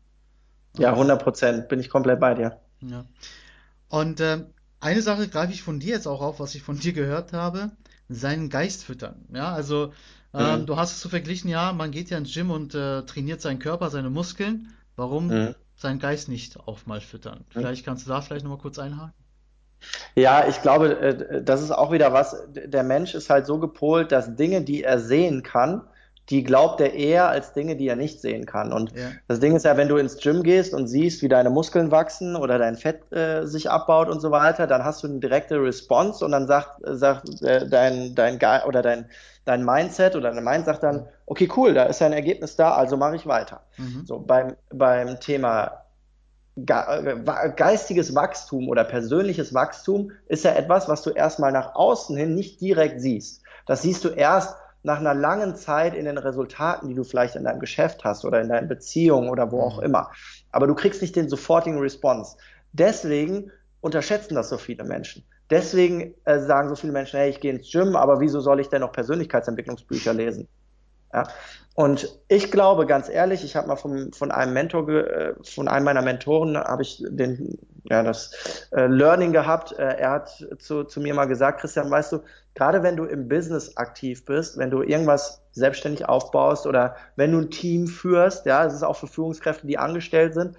[0.78, 2.60] Ja, 100 Prozent, bin ich komplett bei dir.
[2.82, 3.04] Ja.
[3.88, 4.44] Und äh,
[4.78, 7.72] eine Sache greife ich von dir jetzt auch auf, was ich von dir gehört habe,
[8.08, 9.24] seinen Geist füttern.
[9.32, 9.92] Ja, also
[10.32, 10.66] ähm, mhm.
[10.66, 13.58] du hast es so verglichen, ja, man geht ja ins Gym und äh, trainiert seinen
[13.58, 14.68] Körper, seine Muskeln.
[14.94, 15.54] Warum mhm.
[15.74, 17.40] seinen Geist nicht auch mal füttern?
[17.40, 17.44] Mhm.
[17.48, 19.23] Vielleicht kannst du da vielleicht nochmal kurz einhaken.
[20.14, 22.36] Ja, ich glaube, äh, das ist auch wieder was.
[22.54, 25.82] Der Mensch ist halt so gepolt, dass Dinge, die er sehen kann,
[26.30, 28.72] die glaubt er eher als Dinge, die er nicht sehen kann.
[28.72, 29.08] Und ja.
[29.28, 32.34] das Ding ist ja, wenn du ins Gym gehst und siehst, wie deine Muskeln wachsen
[32.34, 36.24] oder dein Fett äh, sich abbaut und so weiter, dann hast du eine direkte Response
[36.24, 39.06] und dann sagt, sagt äh, dein, dein Ge oder dein,
[39.44, 42.72] dein Mindset oder dein Mind sagt dann, okay, cool, da ist ja ein Ergebnis da,
[42.72, 43.60] also mache ich weiter.
[43.76, 44.04] Mhm.
[44.06, 45.70] So beim, beim Thema äh,
[46.56, 52.60] geistiges Wachstum oder persönliches Wachstum ist ja etwas, was du erstmal nach außen hin nicht
[52.60, 53.42] direkt siehst.
[53.66, 57.44] Das siehst du erst, nach einer langen Zeit in den Resultaten, die du vielleicht in
[57.44, 59.84] deinem Geschäft hast oder in deinen Beziehungen oder wo auch mhm.
[59.84, 60.10] immer.
[60.52, 62.36] Aber du kriegst nicht den sofortigen Response.
[62.72, 65.24] Deswegen unterschätzen das so viele Menschen.
[65.48, 68.68] Deswegen äh, sagen so viele Menschen, hey, ich gehe ins Gym, aber wieso soll ich
[68.68, 70.48] denn noch Persönlichkeitsentwicklungsbücher lesen?
[71.12, 71.28] Ja?
[71.74, 75.84] Und ich glaube, ganz ehrlich, ich habe mal vom, von einem Mentor, äh, von einem
[75.84, 77.58] meiner Mentoren, habe ich den,
[77.90, 79.72] ja, das äh, Learning gehabt.
[79.72, 82.20] Äh, er hat zu, zu mir mal gesagt, Christian, weißt du,
[82.54, 87.38] gerade wenn du im Business aktiv bist, wenn du irgendwas selbstständig aufbaust oder wenn du
[87.38, 90.56] ein Team führst, ja, es ist auch für Führungskräfte, die angestellt sind,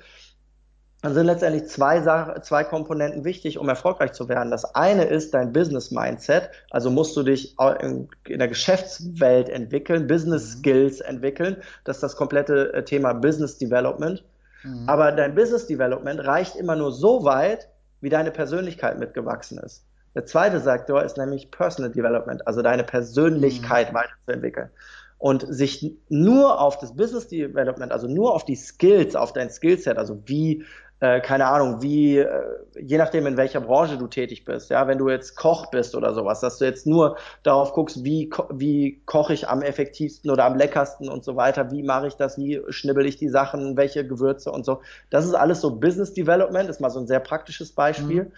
[1.06, 2.02] dann sind letztendlich zwei,
[2.42, 4.50] zwei Komponenten wichtig, um erfolgreich zu werden.
[4.50, 10.08] Das eine ist dein Business Mindset, also musst du dich in, in der Geschäftswelt entwickeln,
[10.08, 10.60] Business mhm.
[10.60, 11.58] Skills entwickeln.
[11.84, 14.24] Das ist das komplette äh, Thema Business Development.
[14.64, 14.90] Mhm.
[14.90, 17.70] Aber dein Business Development reicht immer nur so weit,
[18.02, 19.86] wie deine Persönlichkeit mitgewachsen ist.
[20.16, 23.98] Der zweite Sektor ist nämlich Personal Development, also deine Persönlichkeit mhm.
[23.98, 24.72] weiterzuentwickeln.
[25.20, 29.98] Und sich nur auf das Business Development, also nur auf die Skills, auf dein Skillset,
[29.98, 30.66] also wie
[31.02, 32.44] äh, keine Ahnung, wie, äh,
[32.80, 36.14] je nachdem, in welcher Branche du tätig bist, ja, wenn du jetzt Koch bist oder
[36.14, 40.56] sowas, dass du jetzt nur darauf guckst, wie, wie koche ich am effektivsten oder am
[40.56, 44.52] leckersten und so weiter, wie mache ich das, wie schnibbel ich die Sachen, welche Gewürze
[44.52, 44.82] und so.
[45.10, 48.24] Das ist alles so Business Development, ist mal so ein sehr praktisches Beispiel.
[48.24, 48.32] Mhm.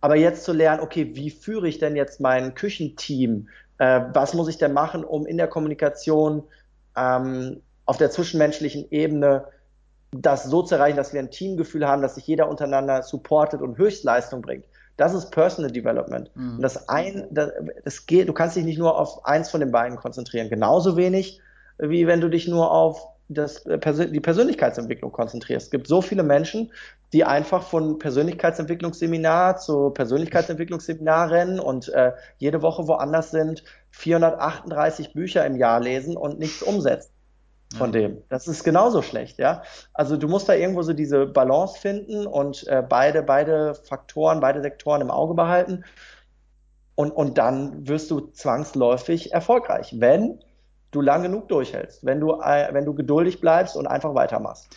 [0.00, 3.48] Aber jetzt zu lernen, okay, wie führe ich denn jetzt mein Küchenteam?
[3.78, 6.44] Äh, was muss ich denn machen, um in der Kommunikation
[6.96, 9.46] ähm, auf der zwischenmenschlichen Ebene
[10.12, 13.78] das so zu erreichen, dass wir ein Teamgefühl haben, dass sich jeder untereinander supportet und
[13.78, 14.66] Höchstleistung bringt.
[14.98, 16.30] Das ist Personal Development.
[16.36, 16.56] Mhm.
[16.56, 17.50] Und das ein, das,
[17.84, 20.50] das geht, du kannst dich nicht nur auf eins von den beiden konzentrieren.
[20.50, 21.40] Genauso wenig,
[21.78, 25.66] wie wenn du dich nur auf das, äh, die Persönlichkeitsentwicklung konzentrierst.
[25.66, 26.70] Es gibt so viele Menschen,
[27.14, 35.46] die einfach von Persönlichkeitsentwicklungsseminar zu Persönlichkeitsentwicklungsseminar rennen und äh, jede Woche woanders sind, 438 Bücher
[35.46, 37.12] im Jahr lesen und nichts umsetzen
[37.76, 38.00] von ja.
[38.00, 38.22] dem.
[38.28, 39.62] Das ist genauso schlecht, ja.
[39.92, 44.62] Also du musst da irgendwo so diese Balance finden und äh, beide, beide Faktoren, beide
[44.62, 45.84] Sektoren im Auge behalten.
[46.94, 50.40] Und, und dann wirst du zwangsläufig erfolgreich, wenn
[50.90, 54.68] du lang genug durchhältst, wenn du, äh, wenn du geduldig bleibst und einfach weitermachst.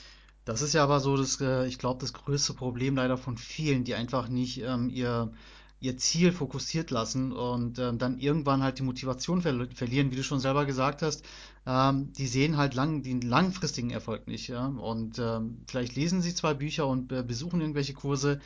[0.46, 3.84] Das ist ja aber so, das, äh, ich glaube, das größte Problem leider von vielen,
[3.84, 5.32] die einfach nicht ähm, ihr,
[5.80, 10.24] ihr Ziel fokussiert lassen und ähm, dann irgendwann halt die Motivation ver verlieren, wie du
[10.24, 11.24] schon selber gesagt hast.
[11.66, 14.48] Ähm, die sehen halt lang, den langfristigen Erfolg nicht.
[14.48, 14.68] Ja?
[14.68, 18.40] Und ähm, vielleicht lesen sie zwei Bücher und äh, besuchen irgendwelche Kurse.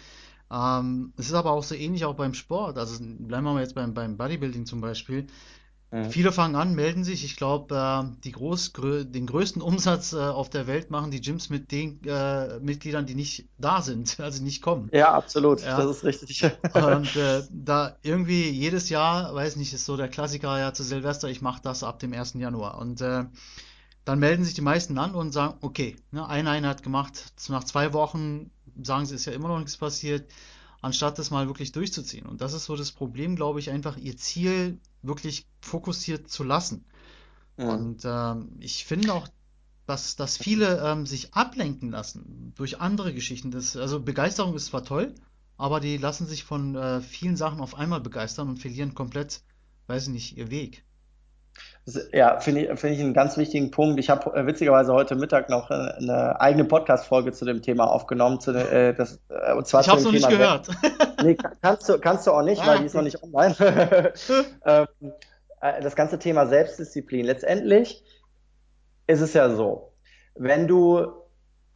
[0.52, 2.78] Ähm, es ist aber auch so ähnlich auch beim Sport.
[2.78, 5.28] Also bleiben wir mal jetzt beim, beim Bodybuilding zum Beispiel
[5.92, 6.12] Mhm.
[6.12, 7.24] Viele fangen an, melden sich.
[7.24, 11.22] Ich glaube, äh, die groß, grö den größten Umsatz äh, auf der Welt machen die
[11.22, 14.90] Gyms mit den äh, Mitgliedern, die nicht da sind, also nicht kommen.
[14.94, 15.62] Ja, absolut.
[15.62, 15.78] Ja.
[15.78, 16.44] Das ist richtig.
[16.74, 21.28] Und äh, da irgendwie jedes Jahr, weiß nicht, ist so der Klassiker ja zu Silvester,
[21.28, 22.36] ich mache das ab dem 1.
[22.36, 22.78] Januar.
[22.78, 23.26] Und äh,
[24.06, 27.94] dann melden sich die meisten an und sagen, okay, ne, eine Einheit gemacht, nach zwei
[27.94, 30.30] Wochen sagen sie, ist ja immer noch nichts passiert
[30.82, 32.26] anstatt das mal wirklich durchzuziehen.
[32.26, 36.86] Und das ist so das Problem, glaube ich, einfach ihr Ziel wirklich fokussiert zu lassen.
[37.58, 37.74] Ja.
[37.74, 39.28] Und ähm, ich finde auch,
[39.86, 43.52] dass, dass viele ähm, sich ablenken lassen durch andere Geschichten.
[43.52, 45.16] Das, also Begeisterung ist zwar toll,
[45.58, 49.42] aber die lassen sich von äh, vielen Sachen auf einmal begeistern und verlieren komplett,
[49.88, 50.86] weiß ich nicht, ihr Weg.
[52.14, 54.00] Ja, finde ich, find ich einen ganz wichtigen Punkt.
[54.00, 57.86] Ich habe äh, witzigerweise heute Mittag noch eine, äh, eine eigene Podcast-Folge zu dem Thema
[57.86, 58.40] aufgenommen.
[58.40, 60.68] Zu, äh, das, äh, und zwar ich habe es noch nicht gehört.
[61.24, 63.56] nee, kannst du, kannst du auch nicht, ah, weil die ist noch nicht online.
[64.66, 64.88] ähm,
[65.62, 67.26] äh, das ganze Thema Selbstdisziplin.
[67.26, 68.04] Letztendlich
[69.08, 69.94] ist es ja so,
[70.36, 71.14] wenn du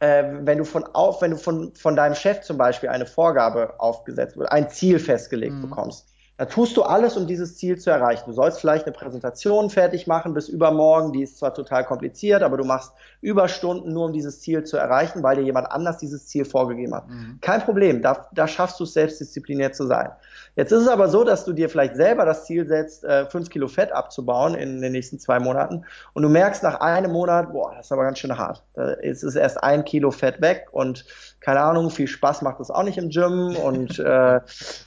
[0.00, 4.36] wenn du von auf, wenn du von, von deinem Chef zum Beispiel eine Vorgabe aufgesetzt
[4.36, 5.62] wird, ein Ziel festgelegt mhm.
[5.62, 8.24] bekommst, da tust du alles, um dieses Ziel zu erreichen.
[8.26, 12.56] Du sollst vielleicht eine Präsentation fertig machen bis übermorgen, die ist zwar total kompliziert, aber
[12.56, 16.44] du machst Überstunden nur, um dieses Ziel zu erreichen, weil dir jemand anders dieses Ziel
[16.44, 17.08] vorgegeben hat.
[17.08, 17.38] Mhm.
[17.40, 20.10] Kein Problem, da, da schaffst du es selbstdiszipliniert zu sein.
[20.56, 23.48] Jetzt ist es aber so, dass du dir vielleicht selber das Ziel setzt, äh, fünf
[23.48, 27.74] Kilo Fett abzubauen in den nächsten zwei Monaten und du merkst nach einem Monat, boah,
[27.76, 28.62] das ist aber ganz schön hart.
[28.74, 31.04] Da ist es erst ein Kilo Fett weg und
[31.44, 34.40] keine Ahnung, viel Spaß macht es auch nicht im Gym und äh,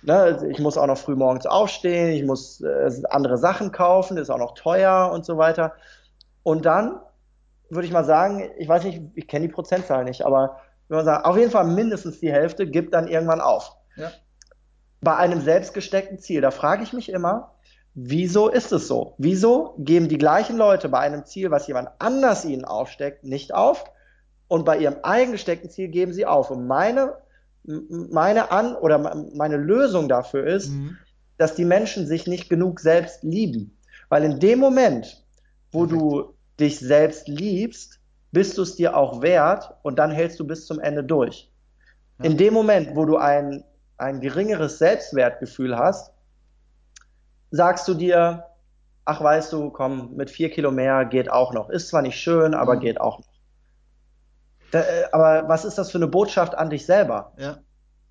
[0.04, 4.30] ne, ich muss auch noch früh morgens aufstehen, ich muss äh, andere Sachen kaufen, ist
[4.30, 5.74] auch noch teuer und so weiter.
[6.44, 7.00] Und dann
[7.70, 11.06] würde ich mal sagen, ich weiß nicht, ich kenne die Prozentzahl nicht, aber wenn man
[11.06, 13.76] sagt, auf jeden Fall mindestens die Hälfte gibt dann irgendwann auf.
[13.98, 14.12] Ja
[15.02, 16.42] bei einem selbstgesteckten Ziel.
[16.42, 17.54] Da frage ich mich immer,
[17.94, 19.16] wieso ist es so?
[19.18, 23.86] Wieso geben die gleichen Leute bei einem Ziel, was jemand anders ihnen aufsteckt, nicht auf?
[24.48, 26.52] Und bei ihrem eigen gesteckten Ziel geben sie auf.
[26.52, 27.14] Und meine,
[27.64, 30.98] meine An- oder meine Lösung dafür ist, mhm.
[31.38, 33.78] dass die Menschen sich nicht genug selbst lieben.
[34.10, 35.24] Weil in dem Moment,
[35.72, 36.02] wo Perfekt.
[36.02, 38.00] du dich selbst liebst,
[38.32, 41.52] bist du es dir auch wert und dann hältst du bis zum Ende durch.
[42.20, 42.26] Ja.
[42.26, 43.64] In dem Moment, wo du ein
[43.98, 46.14] ein geringeres Selbstwertgefühl hast,
[47.52, 48.46] sagst du dir,
[49.06, 51.70] ach weißt du, komm, mit vier Kilo mehr geht auch noch.
[51.70, 52.80] Ist zwar nicht schön, aber mhm.
[52.82, 53.28] geht auch noch.
[54.72, 57.34] Da, äh, aber was ist das für eine Botschaft an dich selber?
[57.38, 57.58] Ja.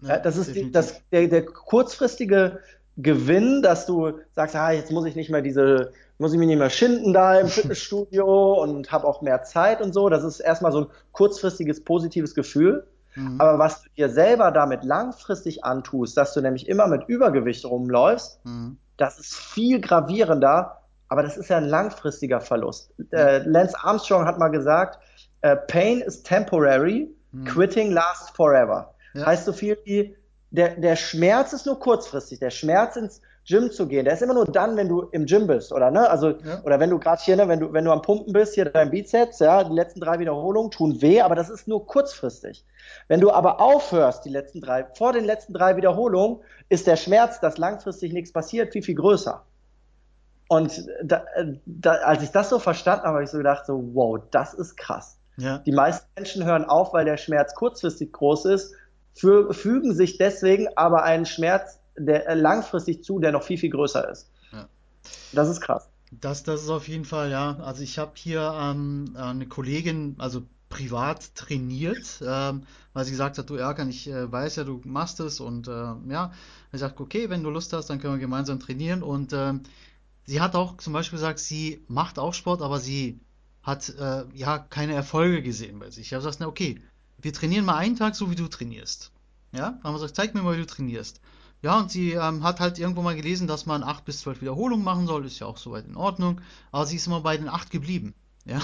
[0.03, 2.61] ja das ist die, das, der, der kurzfristige
[2.97, 6.59] Gewinn, dass du sagst, ah, jetzt muss ich nicht mehr diese, muss ich mich nicht
[6.59, 10.09] mehr schinden da im Fitnessstudio und habe auch mehr Zeit und so.
[10.09, 12.87] Das ist erstmal so ein kurzfristiges positives Gefühl.
[13.17, 13.41] Mhm.
[13.41, 18.41] Aber was du dir selber damit langfristig antust, dass du nämlich immer mit Übergewicht rumläufst,
[18.45, 18.79] mhm.
[18.97, 22.93] das ist viel gravierender, aber das ist ja ein langfristiger Verlust.
[22.99, 23.09] Mhm.
[23.11, 24.99] Äh, Lance Armstrong hat mal gesagt,
[25.43, 27.45] äh, Pain is temporary, mhm.
[27.45, 28.95] quitting lasts forever.
[29.15, 29.27] Ja.
[29.27, 30.17] Heißt so viel wie,
[30.51, 32.39] der, der Schmerz ist nur kurzfristig.
[32.39, 35.47] Der Schmerz ins Gym zu gehen, der ist immer nur dann, wenn du im Gym
[35.47, 36.11] bist, oder ne?
[36.11, 36.61] Also ja.
[36.65, 38.91] oder wenn du gerade hier, ne, wenn du wenn du am Pumpen bist, hier dein
[38.91, 42.65] Bizeps, ja, die letzten drei Wiederholungen tun weh, aber das ist nur kurzfristig.
[43.07, 47.39] Wenn du aber aufhörst, die letzten drei, vor den letzten drei Wiederholungen, ist der Schmerz,
[47.39, 49.45] dass langfristig nichts passiert, viel, viel größer.
[50.49, 51.25] Und da,
[51.67, 54.77] da, als ich das so verstanden habe, habe ich so gedacht, so, wow, das ist
[54.77, 55.19] krass.
[55.37, 55.59] Ja.
[55.59, 58.75] Die meisten Menschen hören auf, weil der Schmerz kurzfristig groß ist,
[59.15, 64.11] für, fügen sich deswegen aber einen Schmerz der, langfristig zu, der noch viel, viel größer
[64.11, 64.31] ist.
[64.53, 64.69] Ja.
[65.33, 65.89] Das ist krass.
[66.11, 67.59] Das, das ist auf jeden Fall, ja.
[67.61, 73.49] Also ich habe hier ähm, eine Kollegin, also privat trainiert, ähm, weil sie gesagt hat,
[73.51, 76.33] du Erkan, ich äh, weiß ja, du machst es und äh, ja,
[76.73, 79.55] ich sagte, okay, wenn du Lust hast, dann können wir gemeinsam trainieren und äh,
[80.25, 83.21] sie hat auch zum Beispiel gesagt, sie macht auch Sport, aber sie
[83.67, 86.07] hat äh, ja keine Erfolge gesehen bei sich.
[86.07, 86.81] Ich habe gesagt, na okay,
[87.21, 89.11] wir trainieren mal einen Tag so, wie du trainierst.
[89.51, 91.21] Ja, dann haben wir gesagt, zeig mir mal, wie du trainierst.
[91.63, 94.85] Ja, und sie ähm, hat halt irgendwo mal gelesen, dass man 8 bis 12 Wiederholungen
[94.85, 97.71] machen soll, ist ja auch soweit in Ordnung, aber sie ist immer bei den 8
[97.71, 98.15] geblieben.
[98.49, 98.61] Ja.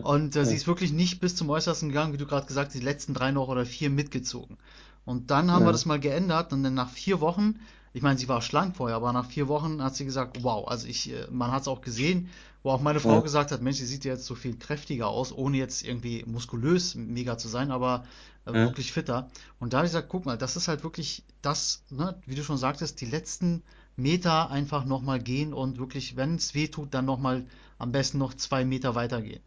[0.00, 2.74] Und äh, sie ist wirklich nicht bis zum Äußersten gegangen, wie du gerade gesagt hast,
[2.74, 4.58] die letzten drei noch oder vier mitgezogen.
[5.04, 5.68] Und dann haben ja.
[5.68, 7.60] wir das mal geändert und dann nach vier Wochen,
[7.94, 10.86] ich meine, sie war schlank vorher, aber nach vier Wochen hat sie gesagt, wow, also
[10.88, 12.28] ich, äh, man hat es auch gesehen,
[12.64, 13.20] wo auch meine Frau ja.
[13.20, 16.96] gesagt hat, Mensch, sie sieht ja jetzt so viel kräftiger aus, ohne jetzt irgendwie muskulös
[16.96, 18.04] mega zu sein, aber
[18.46, 19.30] äh, wirklich fitter.
[19.60, 22.42] Und da habe ich gesagt, guck mal, das ist halt wirklich das, ne, wie du
[22.42, 23.62] schon sagtest, die letzten
[23.94, 27.46] Meter einfach nochmal gehen und wirklich, wenn es weh tut, dann nochmal
[27.78, 29.40] am besten noch zwei Meter weitergehen.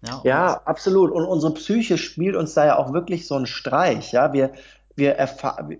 [0.00, 1.12] Ja, ja, absolut.
[1.12, 4.12] Und unsere Psyche spielt uns da ja auch wirklich so einen Streich.
[4.12, 4.52] Ja, wir,
[4.96, 5.78] wir erfahren,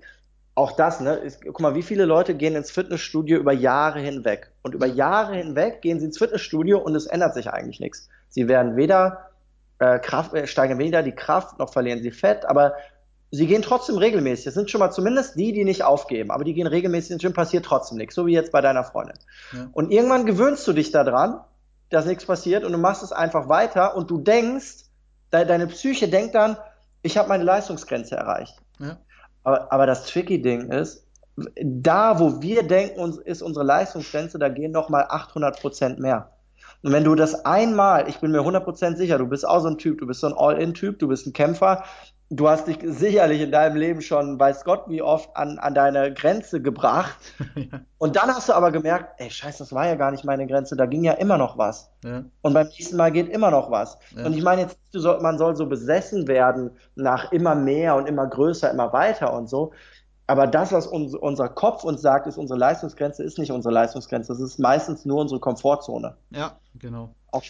[0.54, 1.14] auch das, ne?
[1.14, 4.50] Ist, guck mal, wie viele Leute gehen ins Fitnessstudio über Jahre hinweg?
[4.62, 8.08] Und über Jahre hinweg gehen sie ins Fitnessstudio und es ändert sich eigentlich nichts.
[8.28, 9.30] Sie werden weder
[9.78, 12.74] äh, Kraft, äh, steigern weder die Kraft, noch verlieren sie Fett, aber
[13.30, 14.44] sie gehen trotzdem regelmäßig.
[14.44, 17.32] Das sind schon mal zumindest die, die nicht aufgeben, aber die gehen regelmäßig ins Gym,
[17.32, 19.16] passiert trotzdem nichts, so wie jetzt bei deiner Freundin.
[19.52, 19.68] Ja.
[19.72, 21.40] Und irgendwann gewöhnst du dich daran,
[21.88, 24.84] dass nichts passiert und du machst es einfach weiter und du denkst,
[25.32, 26.56] de deine Psyche denkt dann,
[27.02, 28.56] ich habe meine Leistungsgrenze erreicht.
[28.78, 28.98] Ja.
[29.44, 31.07] Aber, aber das tricky Ding ist,
[31.62, 36.31] da, wo wir denken, uns ist unsere Leistungsgrenze, da gehen noch mal 800 Prozent mehr.
[36.83, 39.78] Und wenn du das einmal, ich bin mir 100% sicher, du bist auch so ein
[39.78, 41.85] Typ, du bist so ein All-In-Typ, du bist ein Kämpfer,
[42.33, 46.12] du hast dich sicherlich in deinem Leben schon, weiß Gott, wie oft an, an deine
[46.14, 47.18] Grenze gebracht.
[47.55, 47.81] ja.
[47.99, 50.75] Und dann hast du aber gemerkt, ey, scheiße, das war ja gar nicht meine Grenze,
[50.75, 51.90] da ging ja immer noch was.
[52.05, 52.25] Ja.
[52.40, 53.99] Und beim nächsten Mal geht immer noch was.
[54.16, 54.25] Ja.
[54.25, 58.27] Und ich meine jetzt, soll, man soll so besessen werden nach immer mehr und immer
[58.27, 59.73] größer, immer weiter und so.
[60.27, 64.33] Aber das, was uns, unser Kopf uns sagt, ist unsere Leistungsgrenze, ist nicht unsere Leistungsgrenze.
[64.33, 66.16] Das ist meistens nur unsere Komfortzone.
[66.31, 67.14] Ja, genau.
[67.31, 67.42] Auch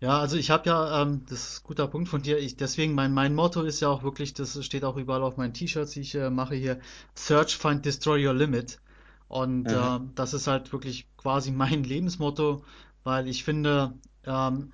[0.00, 2.38] ja, also ich habe ja, ähm, das ist ein guter Punkt von dir.
[2.38, 5.54] Ich, deswegen, mein, mein Motto ist ja auch wirklich, das steht auch überall auf meinen
[5.54, 6.78] T-Shirts, die ich äh, mache hier,
[7.14, 8.80] Search, Find, Destroy Your Limit.
[9.28, 9.68] Und mhm.
[9.68, 12.64] äh, das ist halt wirklich quasi mein Lebensmotto,
[13.02, 14.72] weil ich finde, ähm,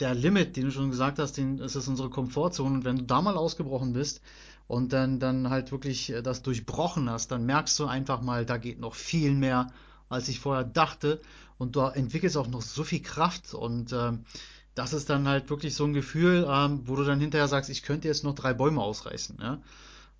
[0.00, 2.76] der Limit, den du schon gesagt hast, den, das ist unsere Komfortzone.
[2.76, 4.20] Und wenn du da mal ausgebrochen bist
[4.66, 8.56] und dann, dann halt wirklich äh, das durchbrochen hast, dann merkst du einfach mal, da
[8.58, 9.72] geht noch viel mehr,
[10.14, 11.20] als ich vorher dachte.
[11.58, 14.24] Und du entwickelst auch noch so viel Kraft und ähm,
[14.74, 17.82] das ist dann halt wirklich so ein Gefühl, ähm, wo du dann hinterher sagst, ich
[17.82, 19.38] könnte jetzt noch drei Bäume ausreißen.
[19.40, 19.60] Ja,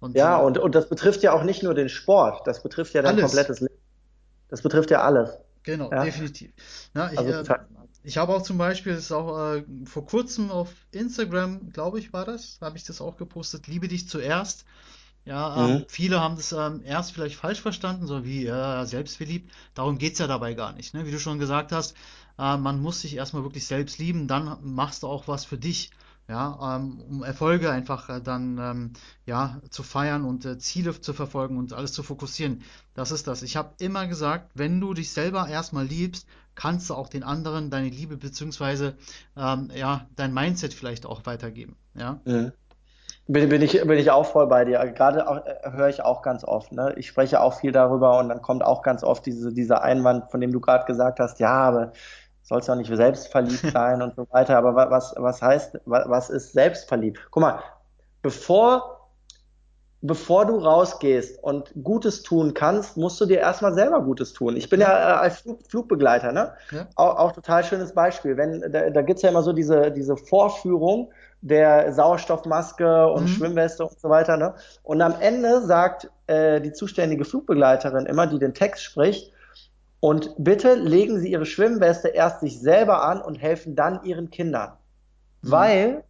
[0.00, 2.94] und, ja, äh, und, und das betrifft ja auch nicht nur den Sport, das betrifft
[2.94, 3.24] ja dein alles.
[3.24, 3.74] komplettes Leben.
[4.48, 5.30] Das betrifft ja alles.
[5.64, 6.04] Genau, ja?
[6.04, 6.52] definitiv.
[6.94, 7.58] Ja, ich, also, äh,
[8.02, 12.12] ich habe auch zum Beispiel, das ist auch äh, vor kurzem auf Instagram, glaube ich,
[12.12, 14.66] war das, habe ich das auch gepostet, liebe dich zuerst.
[15.24, 15.84] Ja, ähm, mhm.
[15.88, 19.50] viele haben das ähm, erst vielleicht falsch verstanden, so wie äh, selbstverliebt.
[19.74, 20.92] Darum geht's ja dabei gar nicht.
[20.92, 21.06] Ne?
[21.06, 21.96] Wie du schon gesagt hast,
[22.38, 25.90] äh, man muss sich erstmal wirklich selbst lieben, dann machst du auch was für dich.
[26.26, 28.92] Ja, ähm, um Erfolge einfach äh, dann ähm,
[29.26, 32.62] ja zu feiern und äh, Ziele zu verfolgen und alles zu fokussieren.
[32.94, 33.42] Das ist das.
[33.42, 37.68] Ich habe immer gesagt, wenn du dich selber erstmal liebst, kannst du auch den anderen
[37.68, 38.96] deine Liebe beziehungsweise
[39.36, 41.76] ähm, ja dein Mindset vielleicht auch weitergeben.
[41.94, 42.20] Ja.
[42.24, 42.52] Mhm.
[43.26, 44.78] Bin, bin, ich, bin ich auch voll bei dir.
[44.92, 46.72] Gerade äh, höre ich auch ganz oft.
[46.72, 46.92] Ne?
[46.96, 50.40] Ich spreche auch viel darüber und dann kommt auch ganz oft diese, dieser Einwand, von
[50.40, 51.92] dem du gerade gesagt hast, ja, aber
[52.42, 54.58] sollst ja nicht selbstverliebt sein und so weiter.
[54.58, 57.18] Aber was, was heißt, was ist selbstverliebt?
[57.30, 57.60] Guck mal,
[58.20, 59.08] bevor,
[60.02, 64.54] bevor du rausgehst und Gutes tun kannst, musst du dir erstmal selber Gutes tun.
[64.56, 66.52] Ich bin ja, ja äh, als Flug, Flugbegleiter, ne?
[66.70, 66.86] Ja.
[66.96, 68.36] Auch, auch total schönes Beispiel.
[68.36, 71.10] Wenn, da, da gibt's ja immer so diese, diese Vorführung,
[71.44, 73.28] der Sauerstoffmaske und mhm.
[73.28, 74.38] Schwimmweste und so weiter.
[74.38, 74.54] Ne?
[74.82, 79.30] Und am Ende sagt äh, die zuständige Flugbegleiterin immer, die den Text spricht,
[80.00, 84.72] und bitte legen Sie Ihre Schwimmweste erst sich selber an und helfen dann Ihren Kindern.
[85.40, 85.50] Mhm.
[85.50, 86.04] Weil,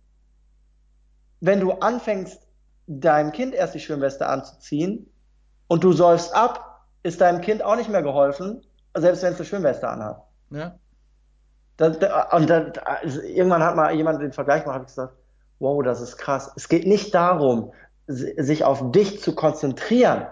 [1.40, 2.40] wenn du anfängst,
[2.86, 5.10] deinem Kind erst die Schwimmweste anzuziehen
[5.68, 8.62] und du säufst ab, ist deinem Kind auch nicht mehr geholfen,
[8.96, 10.22] selbst wenn es eine Schwimmweste anhat.
[10.50, 10.74] Ja.
[11.76, 11.96] Das,
[12.32, 15.14] und dann, also irgendwann hat mal jemand den Vergleich gemacht, habe ich gesagt,
[15.64, 16.52] wow, das ist krass.
[16.56, 17.72] Es geht nicht darum,
[18.06, 20.26] sich auf dich zu konzentrieren,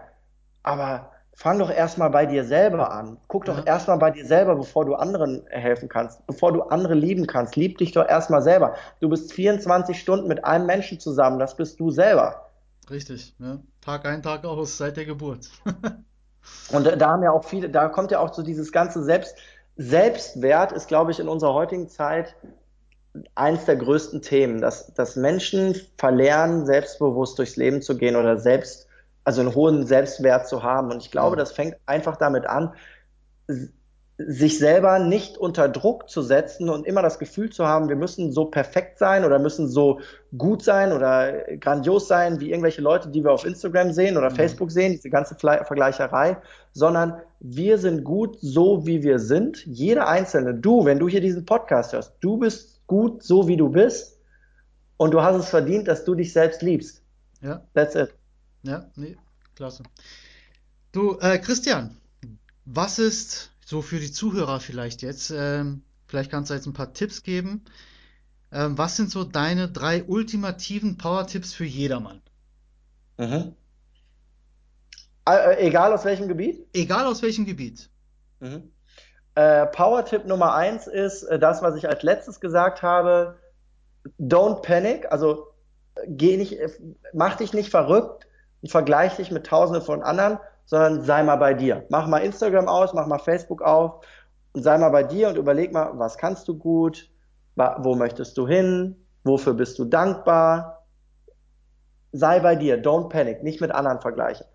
[0.62, 3.16] aber fang doch erstmal bei dir selber an.
[3.28, 3.64] Guck doch ja.
[3.64, 7.56] erstmal bei dir selber, bevor du anderen helfen kannst, bevor du andere lieben kannst.
[7.56, 8.74] Lieb dich doch erstmal selber.
[9.00, 12.50] Du bist 24 Stunden mit einem Menschen zusammen, das bist du selber.
[12.90, 13.58] Richtig, ja.
[13.80, 15.48] Tag ein, Tag aus, seit der Geburt.
[16.72, 19.36] Und da haben ja auch viele, da kommt ja auch so dieses ganze Selbst,
[19.76, 22.36] Selbstwert ist, glaube ich, in unserer heutigen Zeit
[23.34, 28.86] eins der größten Themen, dass, dass Menschen verlernen, selbstbewusst durchs Leben zu gehen oder selbst,
[29.24, 30.90] also einen hohen Selbstwert zu haben.
[30.90, 32.72] Und ich glaube, das fängt einfach damit an,
[34.18, 38.30] sich selber nicht unter Druck zu setzen und immer das Gefühl zu haben, wir müssen
[38.30, 40.00] so perfekt sein oder müssen so
[40.36, 44.36] gut sein oder grandios sein wie irgendwelche Leute, die wir auf Instagram sehen oder mhm.
[44.36, 46.36] Facebook sehen, diese ganze Vergleicherei,
[46.72, 49.64] sondern wir sind gut so, wie wir sind.
[49.66, 53.70] Jeder Einzelne, du, wenn du hier diesen Podcast hörst, du bist gut, so wie du
[53.70, 54.18] bist.
[54.98, 57.02] Und du hast es verdient, dass du dich selbst liebst.
[57.40, 57.66] Ja.
[57.72, 58.14] That's it.
[58.62, 59.16] Ja, nee,
[59.56, 59.82] klasse.
[60.92, 61.96] Du, äh, Christian,
[62.66, 65.32] was ist so für die Zuhörer vielleicht jetzt?
[65.34, 67.64] Ähm, vielleicht kannst du jetzt ein paar Tipps geben.
[68.52, 72.20] Ähm, was sind so deine drei ultimativen Power-Tipps für jedermann?
[73.16, 73.54] Mhm.
[75.26, 76.66] Äh, egal aus welchem Gebiet?
[76.74, 77.88] Egal aus welchem Gebiet.
[78.40, 78.70] Mhm.
[79.34, 83.38] Äh, Power-Tipp Nummer eins ist äh, das, was ich als letztes gesagt habe.
[84.18, 85.46] Don't panic, also
[86.06, 86.68] geh nicht, äh,
[87.12, 88.26] mach dich nicht verrückt,
[88.62, 91.84] und vergleich dich mit tausenden von anderen, sondern sei mal bei dir.
[91.90, 94.06] Mach mal Instagram aus, mach mal Facebook auf
[94.52, 97.10] und sei mal bei dir und überleg mal, was kannst du gut,
[97.56, 100.86] wo möchtest du hin, wofür bist du dankbar.
[102.12, 104.46] Sei bei dir, don't panic, nicht mit anderen vergleichen.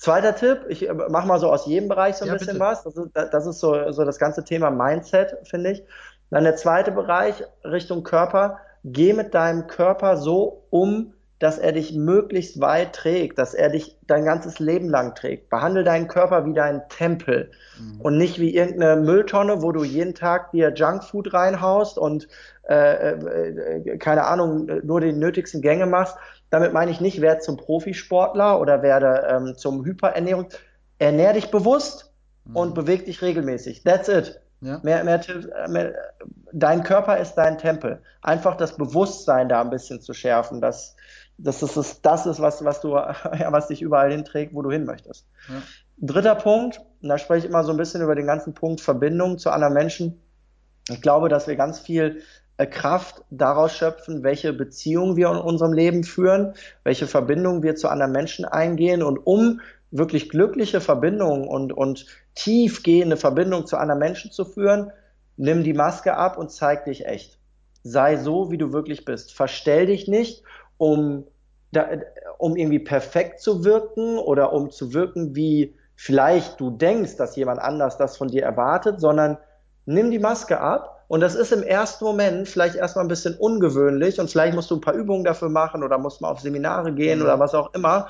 [0.00, 2.60] Zweiter Tipp, ich äh, mach mal so aus jedem Bereich so ein ja, bisschen bitte.
[2.60, 2.84] was.
[2.84, 5.84] Das ist, das ist so, so das ganze Thema Mindset, finde ich.
[6.30, 8.58] Dann der zweite Bereich Richtung Körper.
[8.82, 13.98] Geh mit deinem Körper so um, dass er dich möglichst weit trägt, dass er dich
[14.06, 15.50] dein ganzes Leben lang trägt.
[15.50, 18.00] Behandle deinen Körper wie deinen Tempel mhm.
[18.00, 22.26] und nicht wie irgendeine Mülltonne, wo du jeden Tag dir Junkfood reinhaust und
[22.70, 26.16] äh, äh, keine Ahnung, nur die nötigsten Gänge machst.
[26.50, 30.48] Damit meine ich nicht, werde zum Profisportler oder werde ähm, zum Hyperernährung.
[30.98, 32.12] Ernähr dich bewusst
[32.44, 32.56] mhm.
[32.56, 33.84] und beweg dich regelmäßig.
[33.84, 34.40] That's it.
[34.60, 34.80] Ja.
[34.82, 35.20] Mehr, mehr,
[35.68, 35.94] mehr,
[36.52, 38.02] dein Körper ist dein Tempel.
[38.20, 40.96] Einfach das Bewusstsein da ein bisschen zu schärfen, dass,
[41.38, 44.84] dass es das ist, was, was, du, ja, was dich überall hinträgt, wo du hin
[44.84, 45.26] möchtest.
[45.48, 45.62] Ja.
[46.02, 49.38] Dritter Punkt, und da spreche ich immer so ein bisschen über den ganzen Punkt Verbindung
[49.38, 50.20] zu anderen Menschen.
[50.88, 52.22] Ich glaube, dass wir ganz viel
[52.66, 56.54] Kraft daraus schöpfen, welche Beziehungen wir in unserem Leben führen,
[56.84, 59.02] welche Verbindungen wir zu anderen Menschen eingehen.
[59.02, 64.92] Und um wirklich glückliche Verbindungen und, und tiefgehende Verbindungen zu anderen Menschen zu führen,
[65.36, 67.38] nimm die Maske ab und zeig dich echt.
[67.82, 69.32] Sei so, wie du wirklich bist.
[69.32, 70.42] Verstell dich nicht,
[70.76, 71.24] um,
[71.72, 71.88] da,
[72.38, 77.60] um irgendwie perfekt zu wirken oder um zu wirken, wie vielleicht du denkst, dass jemand
[77.60, 79.38] anders das von dir erwartet, sondern
[79.86, 84.20] nimm die Maske ab und das ist im ersten Moment vielleicht erstmal ein bisschen ungewöhnlich
[84.20, 87.20] und vielleicht musst du ein paar Übungen dafür machen oder musst mal auf Seminare gehen
[87.20, 88.06] oder was auch immer.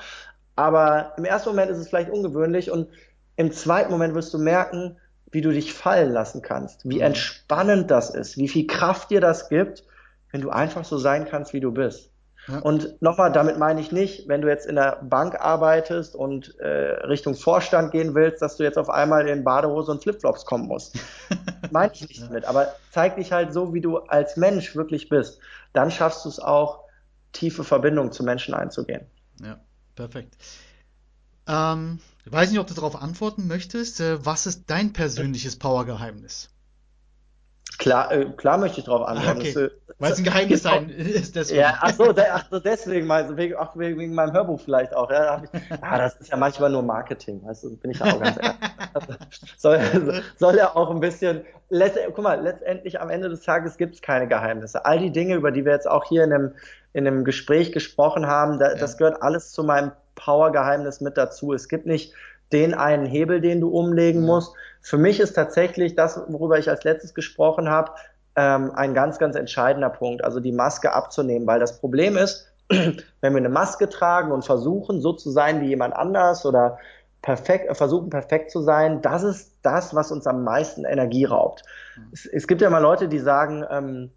[0.55, 2.89] Aber im ersten Moment ist es vielleicht ungewöhnlich und
[3.37, 4.97] im zweiten Moment wirst du merken,
[5.31, 7.01] wie du dich fallen lassen kannst, wie mhm.
[7.01, 9.83] entspannend das ist, wie viel Kraft dir das gibt,
[10.31, 12.11] wenn du einfach so sein kannst, wie du bist.
[12.47, 12.59] Ja.
[12.59, 16.67] Und nochmal, damit meine ich nicht, wenn du jetzt in der Bank arbeitest und äh,
[17.07, 20.99] Richtung Vorstand gehen willst, dass du jetzt auf einmal in Badehose und Flipflops kommen musst.
[21.71, 22.45] meine ich nicht damit.
[22.45, 25.39] Aber zeig dich halt so, wie du als Mensch wirklich bist.
[25.73, 26.81] Dann schaffst du es auch,
[27.31, 29.05] tiefe Verbindungen zu Menschen einzugehen.
[29.41, 29.59] Ja,
[29.95, 30.35] perfekt.
[31.47, 33.99] Ähm, ich weiß nicht, ob du darauf antworten möchtest.
[33.99, 36.49] Äh, was ist dein persönliches Powergeheimnis?
[37.81, 39.39] Klar, äh, klar möchte ich darauf antworten.
[39.39, 39.59] Okay.
[39.59, 41.61] Äh, Weil es ein Geheimnis sein ist deswegen.
[41.61, 45.09] Ja, ach so, ach so deswegen, also wegen, ach, wegen meinem Hörbuch vielleicht auch.
[45.09, 48.05] Ja, da ich, ah, das ist ja manchmal nur Marketing, weißt du, bin ich ja
[48.05, 48.57] auch ganz ehrlich.
[49.57, 49.79] soll,
[50.37, 54.27] soll ja auch ein bisschen, guck mal, letztendlich am Ende des Tages gibt es keine
[54.27, 54.85] Geheimnisse.
[54.85, 56.51] All die Dinge, über die wir jetzt auch hier in einem,
[56.93, 58.75] in einem Gespräch gesprochen haben, da, ja.
[58.75, 61.51] das gehört alles zu meinem Power-Geheimnis mit dazu.
[61.51, 62.13] Es gibt nicht
[62.51, 64.53] den einen Hebel, den du umlegen musst.
[64.81, 67.91] Für mich ist tatsächlich das, worüber ich als letztes gesprochen habe,
[68.35, 73.33] ähm, ein ganz, ganz entscheidender Punkt, also die Maske abzunehmen, weil das Problem ist, wenn
[73.33, 76.79] wir eine Maske tragen und versuchen, so zu sein wie jemand anders oder
[77.21, 81.63] perfekt, äh, versuchen perfekt zu sein, das ist das, was uns am meisten Energie raubt.
[81.97, 82.09] Mhm.
[82.13, 84.11] Es, es, gibt ja mal Leute, die sagen, ähm,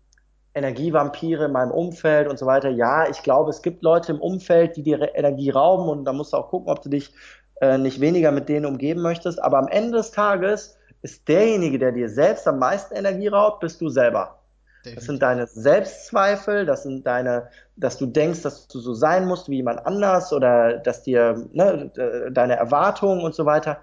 [0.55, 2.71] Energievampire in meinem Umfeld und so weiter.
[2.71, 6.33] Ja, ich glaube, es gibt Leute im Umfeld, die dir Energie rauben und da musst
[6.33, 7.13] du auch gucken, ob du dich
[7.61, 9.43] äh, nicht weniger mit denen umgeben möchtest.
[9.43, 13.81] Aber am Ende des Tages ist derjenige, der dir selbst am meisten Energie raubt, bist
[13.81, 14.39] du selber.
[14.85, 14.95] Definitiv.
[14.97, 19.49] Das sind deine Selbstzweifel, das sind deine, dass du denkst, dass du so sein musst
[19.49, 21.91] wie jemand anders oder dass dir ne,
[22.31, 23.79] deine Erwartungen und so weiter.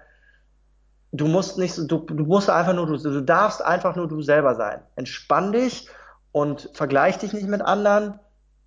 [1.10, 4.54] Du musst nicht, du, du musst einfach nur, du, du darfst einfach nur du selber
[4.54, 4.80] sein.
[4.96, 5.88] Entspann dich
[6.30, 8.20] und vergleich dich nicht mit anderen,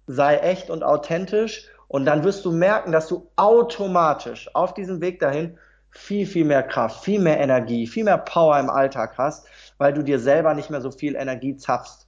[0.07, 5.19] sei echt und authentisch und dann wirst du merken, dass du automatisch auf diesem Weg
[5.19, 5.57] dahin
[5.89, 10.03] viel, viel mehr Kraft, viel mehr Energie, viel mehr Power im Alltag hast, weil du
[10.03, 12.07] dir selber nicht mehr so viel Energie zapfst.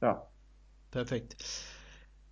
[0.00, 0.26] Ja.
[0.90, 1.36] Perfekt.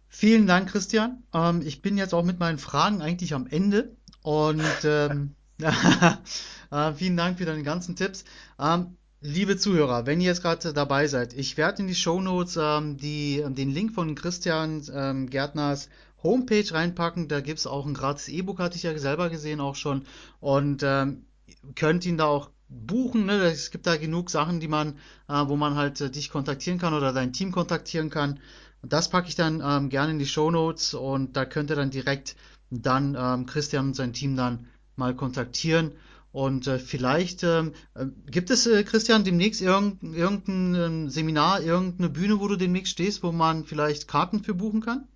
[0.08, 1.24] Vielen Dank, Christian.
[1.34, 3.96] Ähm, ich bin jetzt auch mit meinen Fragen eigentlich am Ende.
[4.22, 5.34] Und ähm,
[6.70, 8.24] äh, vielen Dank für deine ganzen Tipps.
[8.58, 12.58] Ähm, liebe Zuhörer, wenn ihr jetzt gerade dabei seid, ich werde in die Show Notes
[12.60, 15.88] ähm, die, den Link von Christian ähm, Gärtners
[16.22, 17.28] Homepage reinpacken.
[17.28, 20.04] Da gibt es auch ein gratis E-Book, hatte ich ja selber gesehen auch schon.
[20.40, 21.24] Und ähm,
[21.74, 23.26] könnt ihn da auch buchen.
[23.26, 23.42] Ne?
[23.42, 24.94] Es gibt da genug Sachen, die man,
[25.28, 28.40] äh, wo man halt äh, dich kontaktieren kann oder dein Team kontaktieren kann.
[28.82, 31.90] Das packe ich dann ähm, gerne in die Show Notes und da könnt ihr dann
[31.90, 32.34] direkt
[32.70, 34.66] dann ähm, Christian und sein Team dann
[34.96, 35.92] mal kontaktieren.
[36.32, 42.08] Und äh, vielleicht ähm, äh, gibt es, äh, Christian, demnächst irgendein, irgendein ähm, Seminar, irgendeine
[42.08, 45.06] Bühne, wo du demnächst stehst, wo man vielleicht Karten für buchen kann?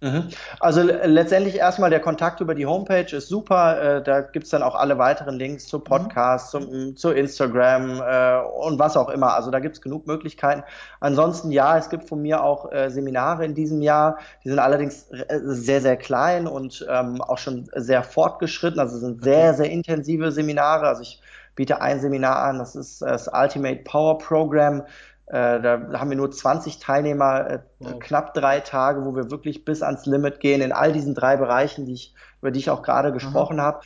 [0.00, 0.28] Mhm.
[0.60, 3.80] Also letztendlich erstmal der Kontakt über die Homepage ist super.
[3.80, 6.60] Äh, da gibt's dann auch alle weiteren Links zu Podcasts, mhm.
[6.60, 9.34] zum, zu Instagram äh, und was auch immer.
[9.34, 10.62] Also da gibt's genug Möglichkeiten.
[11.00, 14.18] Ansonsten ja, es gibt von mir auch äh, Seminare in diesem Jahr.
[14.44, 18.80] Die sind allerdings sehr, sehr klein und ähm, auch schon sehr fortgeschritten.
[18.80, 20.86] Also sind sehr, sehr intensive Seminare.
[20.86, 21.22] Also ich
[21.54, 24.82] biete ein Seminar an, das ist das Ultimate Power Program.
[25.26, 27.98] Äh, da haben wir nur 20 Teilnehmer, äh, wow.
[27.98, 31.86] knapp drei Tage, wo wir wirklich bis ans Limit gehen in all diesen drei Bereichen,
[31.86, 33.80] die ich, über die ich auch gerade gesprochen habe.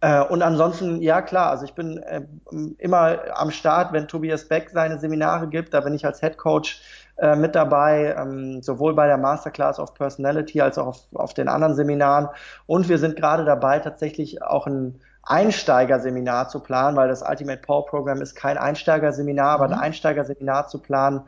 [0.00, 2.00] Äh, und ansonsten, ja klar, also ich bin
[2.78, 6.80] immer am Start, wenn Tobias Beck seine Seminare gibt, da bin ich als Head Coach
[7.36, 11.76] mit dabei, ähm, sowohl bei der Masterclass of Personality als auch auf, auf den anderen
[11.76, 12.28] Seminaren.
[12.66, 17.86] Und wir sind gerade dabei, tatsächlich auch ein Einsteigerseminar zu planen, weil das Ultimate Power
[17.86, 19.62] Program ist kein Einsteigerseminar, mhm.
[19.64, 21.22] aber ein Einsteigerseminar zu planen,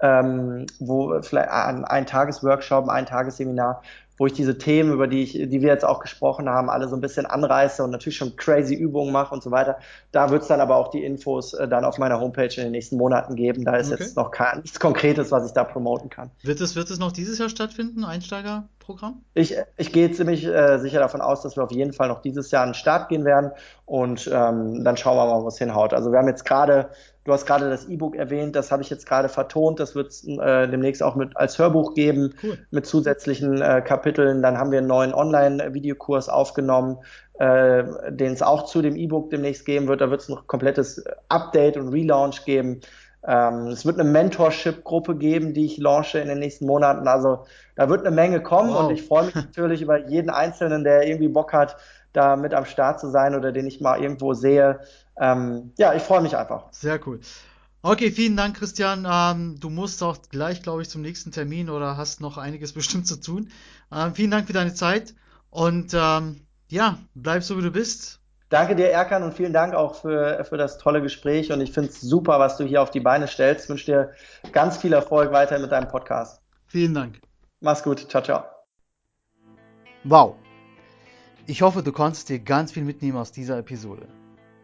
[0.00, 3.82] ähm, wo vielleicht ein, ein Tagesworkshop, ein Tagesseminar,
[4.18, 6.94] wo ich diese Themen, über die ich, die wir jetzt auch gesprochen haben, alle so
[6.94, 9.78] ein bisschen anreiße und natürlich schon crazy Übungen mache und so weiter.
[10.12, 12.72] Da wird es dann aber auch die Infos äh, dann auf meiner Homepage in den
[12.72, 13.64] nächsten Monaten geben.
[13.64, 14.02] Da ist okay.
[14.02, 16.30] jetzt noch kein, nichts Konkretes, was ich da promoten kann.
[16.42, 18.68] Wird es, wird es noch dieses Jahr stattfinden, Einsteiger?
[18.82, 19.24] Programm?
[19.34, 22.50] Ich, ich gehe ziemlich äh, sicher davon aus, dass wir auf jeden Fall noch dieses
[22.50, 23.52] Jahr an den Start gehen werden
[23.86, 25.94] und ähm, dann schauen wir mal, wo es hinhaut.
[25.94, 26.90] Also wir haben jetzt gerade,
[27.24, 30.26] du hast gerade das E-Book erwähnt, das habe ich jetzt gerade vertont, das wird es
[30.26, 32.58] äh, demnächst auch mit als Hörbuch geben cool.
[32.70, 34.42] mit zusätzlichen äh, Kapiteln.
[34.42, 36.98] Dann haben wir einen neuen Online-Videokurs aufgenommen,
[37.38, 40.00] äh, den es auch zu dem E-Book demnächst geben wird.
[40.00, 42.80] Da wird es noch komplettes Update und Relaunch geben.
[43.24, 47.06] Ähm, es wird eine Mentorship-Gruppe geben, die ich launche in den nächsten Monaten.
[47.06, 47.44] Also
[47.76, 48.84] da wird eine Menge kommen wow.
[48.84, 51.76] und ich freue mich natürlich über jeden Einzelnen, der irgendwie Bock hat,
[52.12, 54.80] da mit am Start zu sein oder den ich mal irgendwo sehe.
[55.18, 56.64] Ähm, ja, ich freue mich einfach.
[56.72, 57.20] Sehr cool.
[57.82, 59.06] Okay, vielen Dank, Christian.
[59.10, 63.06] Ähm, du musst auch gleich, glaube ich, zum nächsten Termin oder hast noch einiges bestimmt
[63.06, 63.50] zu tun.
[63.92, 65.14] Ähm, vielen Dank für deine Zeit
[65.50, 68.21] und ähm, ja, bleib so wie du bist.
[68.52, 71.50] Danke dir, Erkan, und vielen Dank auch für, für das tolle Gespräch.
[71.50, 73.64] Und ich finde es super, was du hier auf die Beine stellst.
[73.64, 74.12] Ich wünsche dir
[74.52, 76.42] ganz viel Erfolg weiter mit deinem Podcast.
[76.66, 77.18] Vielen Dank.
[77.60, 78.10] Mach's gut.
[78.10, 78.44] Ciao, ciao.
[80.04, 80.34] Wow.
[81.46, 84.06] Ich hoffe, du konntest dir ganz viel mitnehmen aus dieser Episode.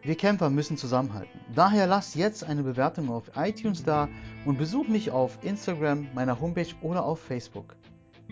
[0.03, 1.39] Wir Kämpfer müssen zusammenhalten.
[1.55, 4.07] Daher lass jetzt eine Bewertung auf iTunes da
[4.45, 7.75] und besuch mich auf Instagram, meiner Homepage oder auf Facebook.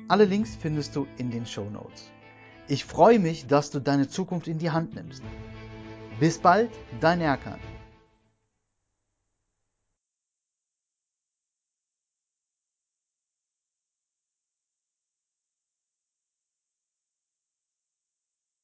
[0.08, 2.12] Alle Links findest du in den Show Notes.
[2.70, 5.24] Ich freue mich, dass du deine Zukunft in die Hand nimmst.
[6.20, 7.59] Bis bald, dein Erkan.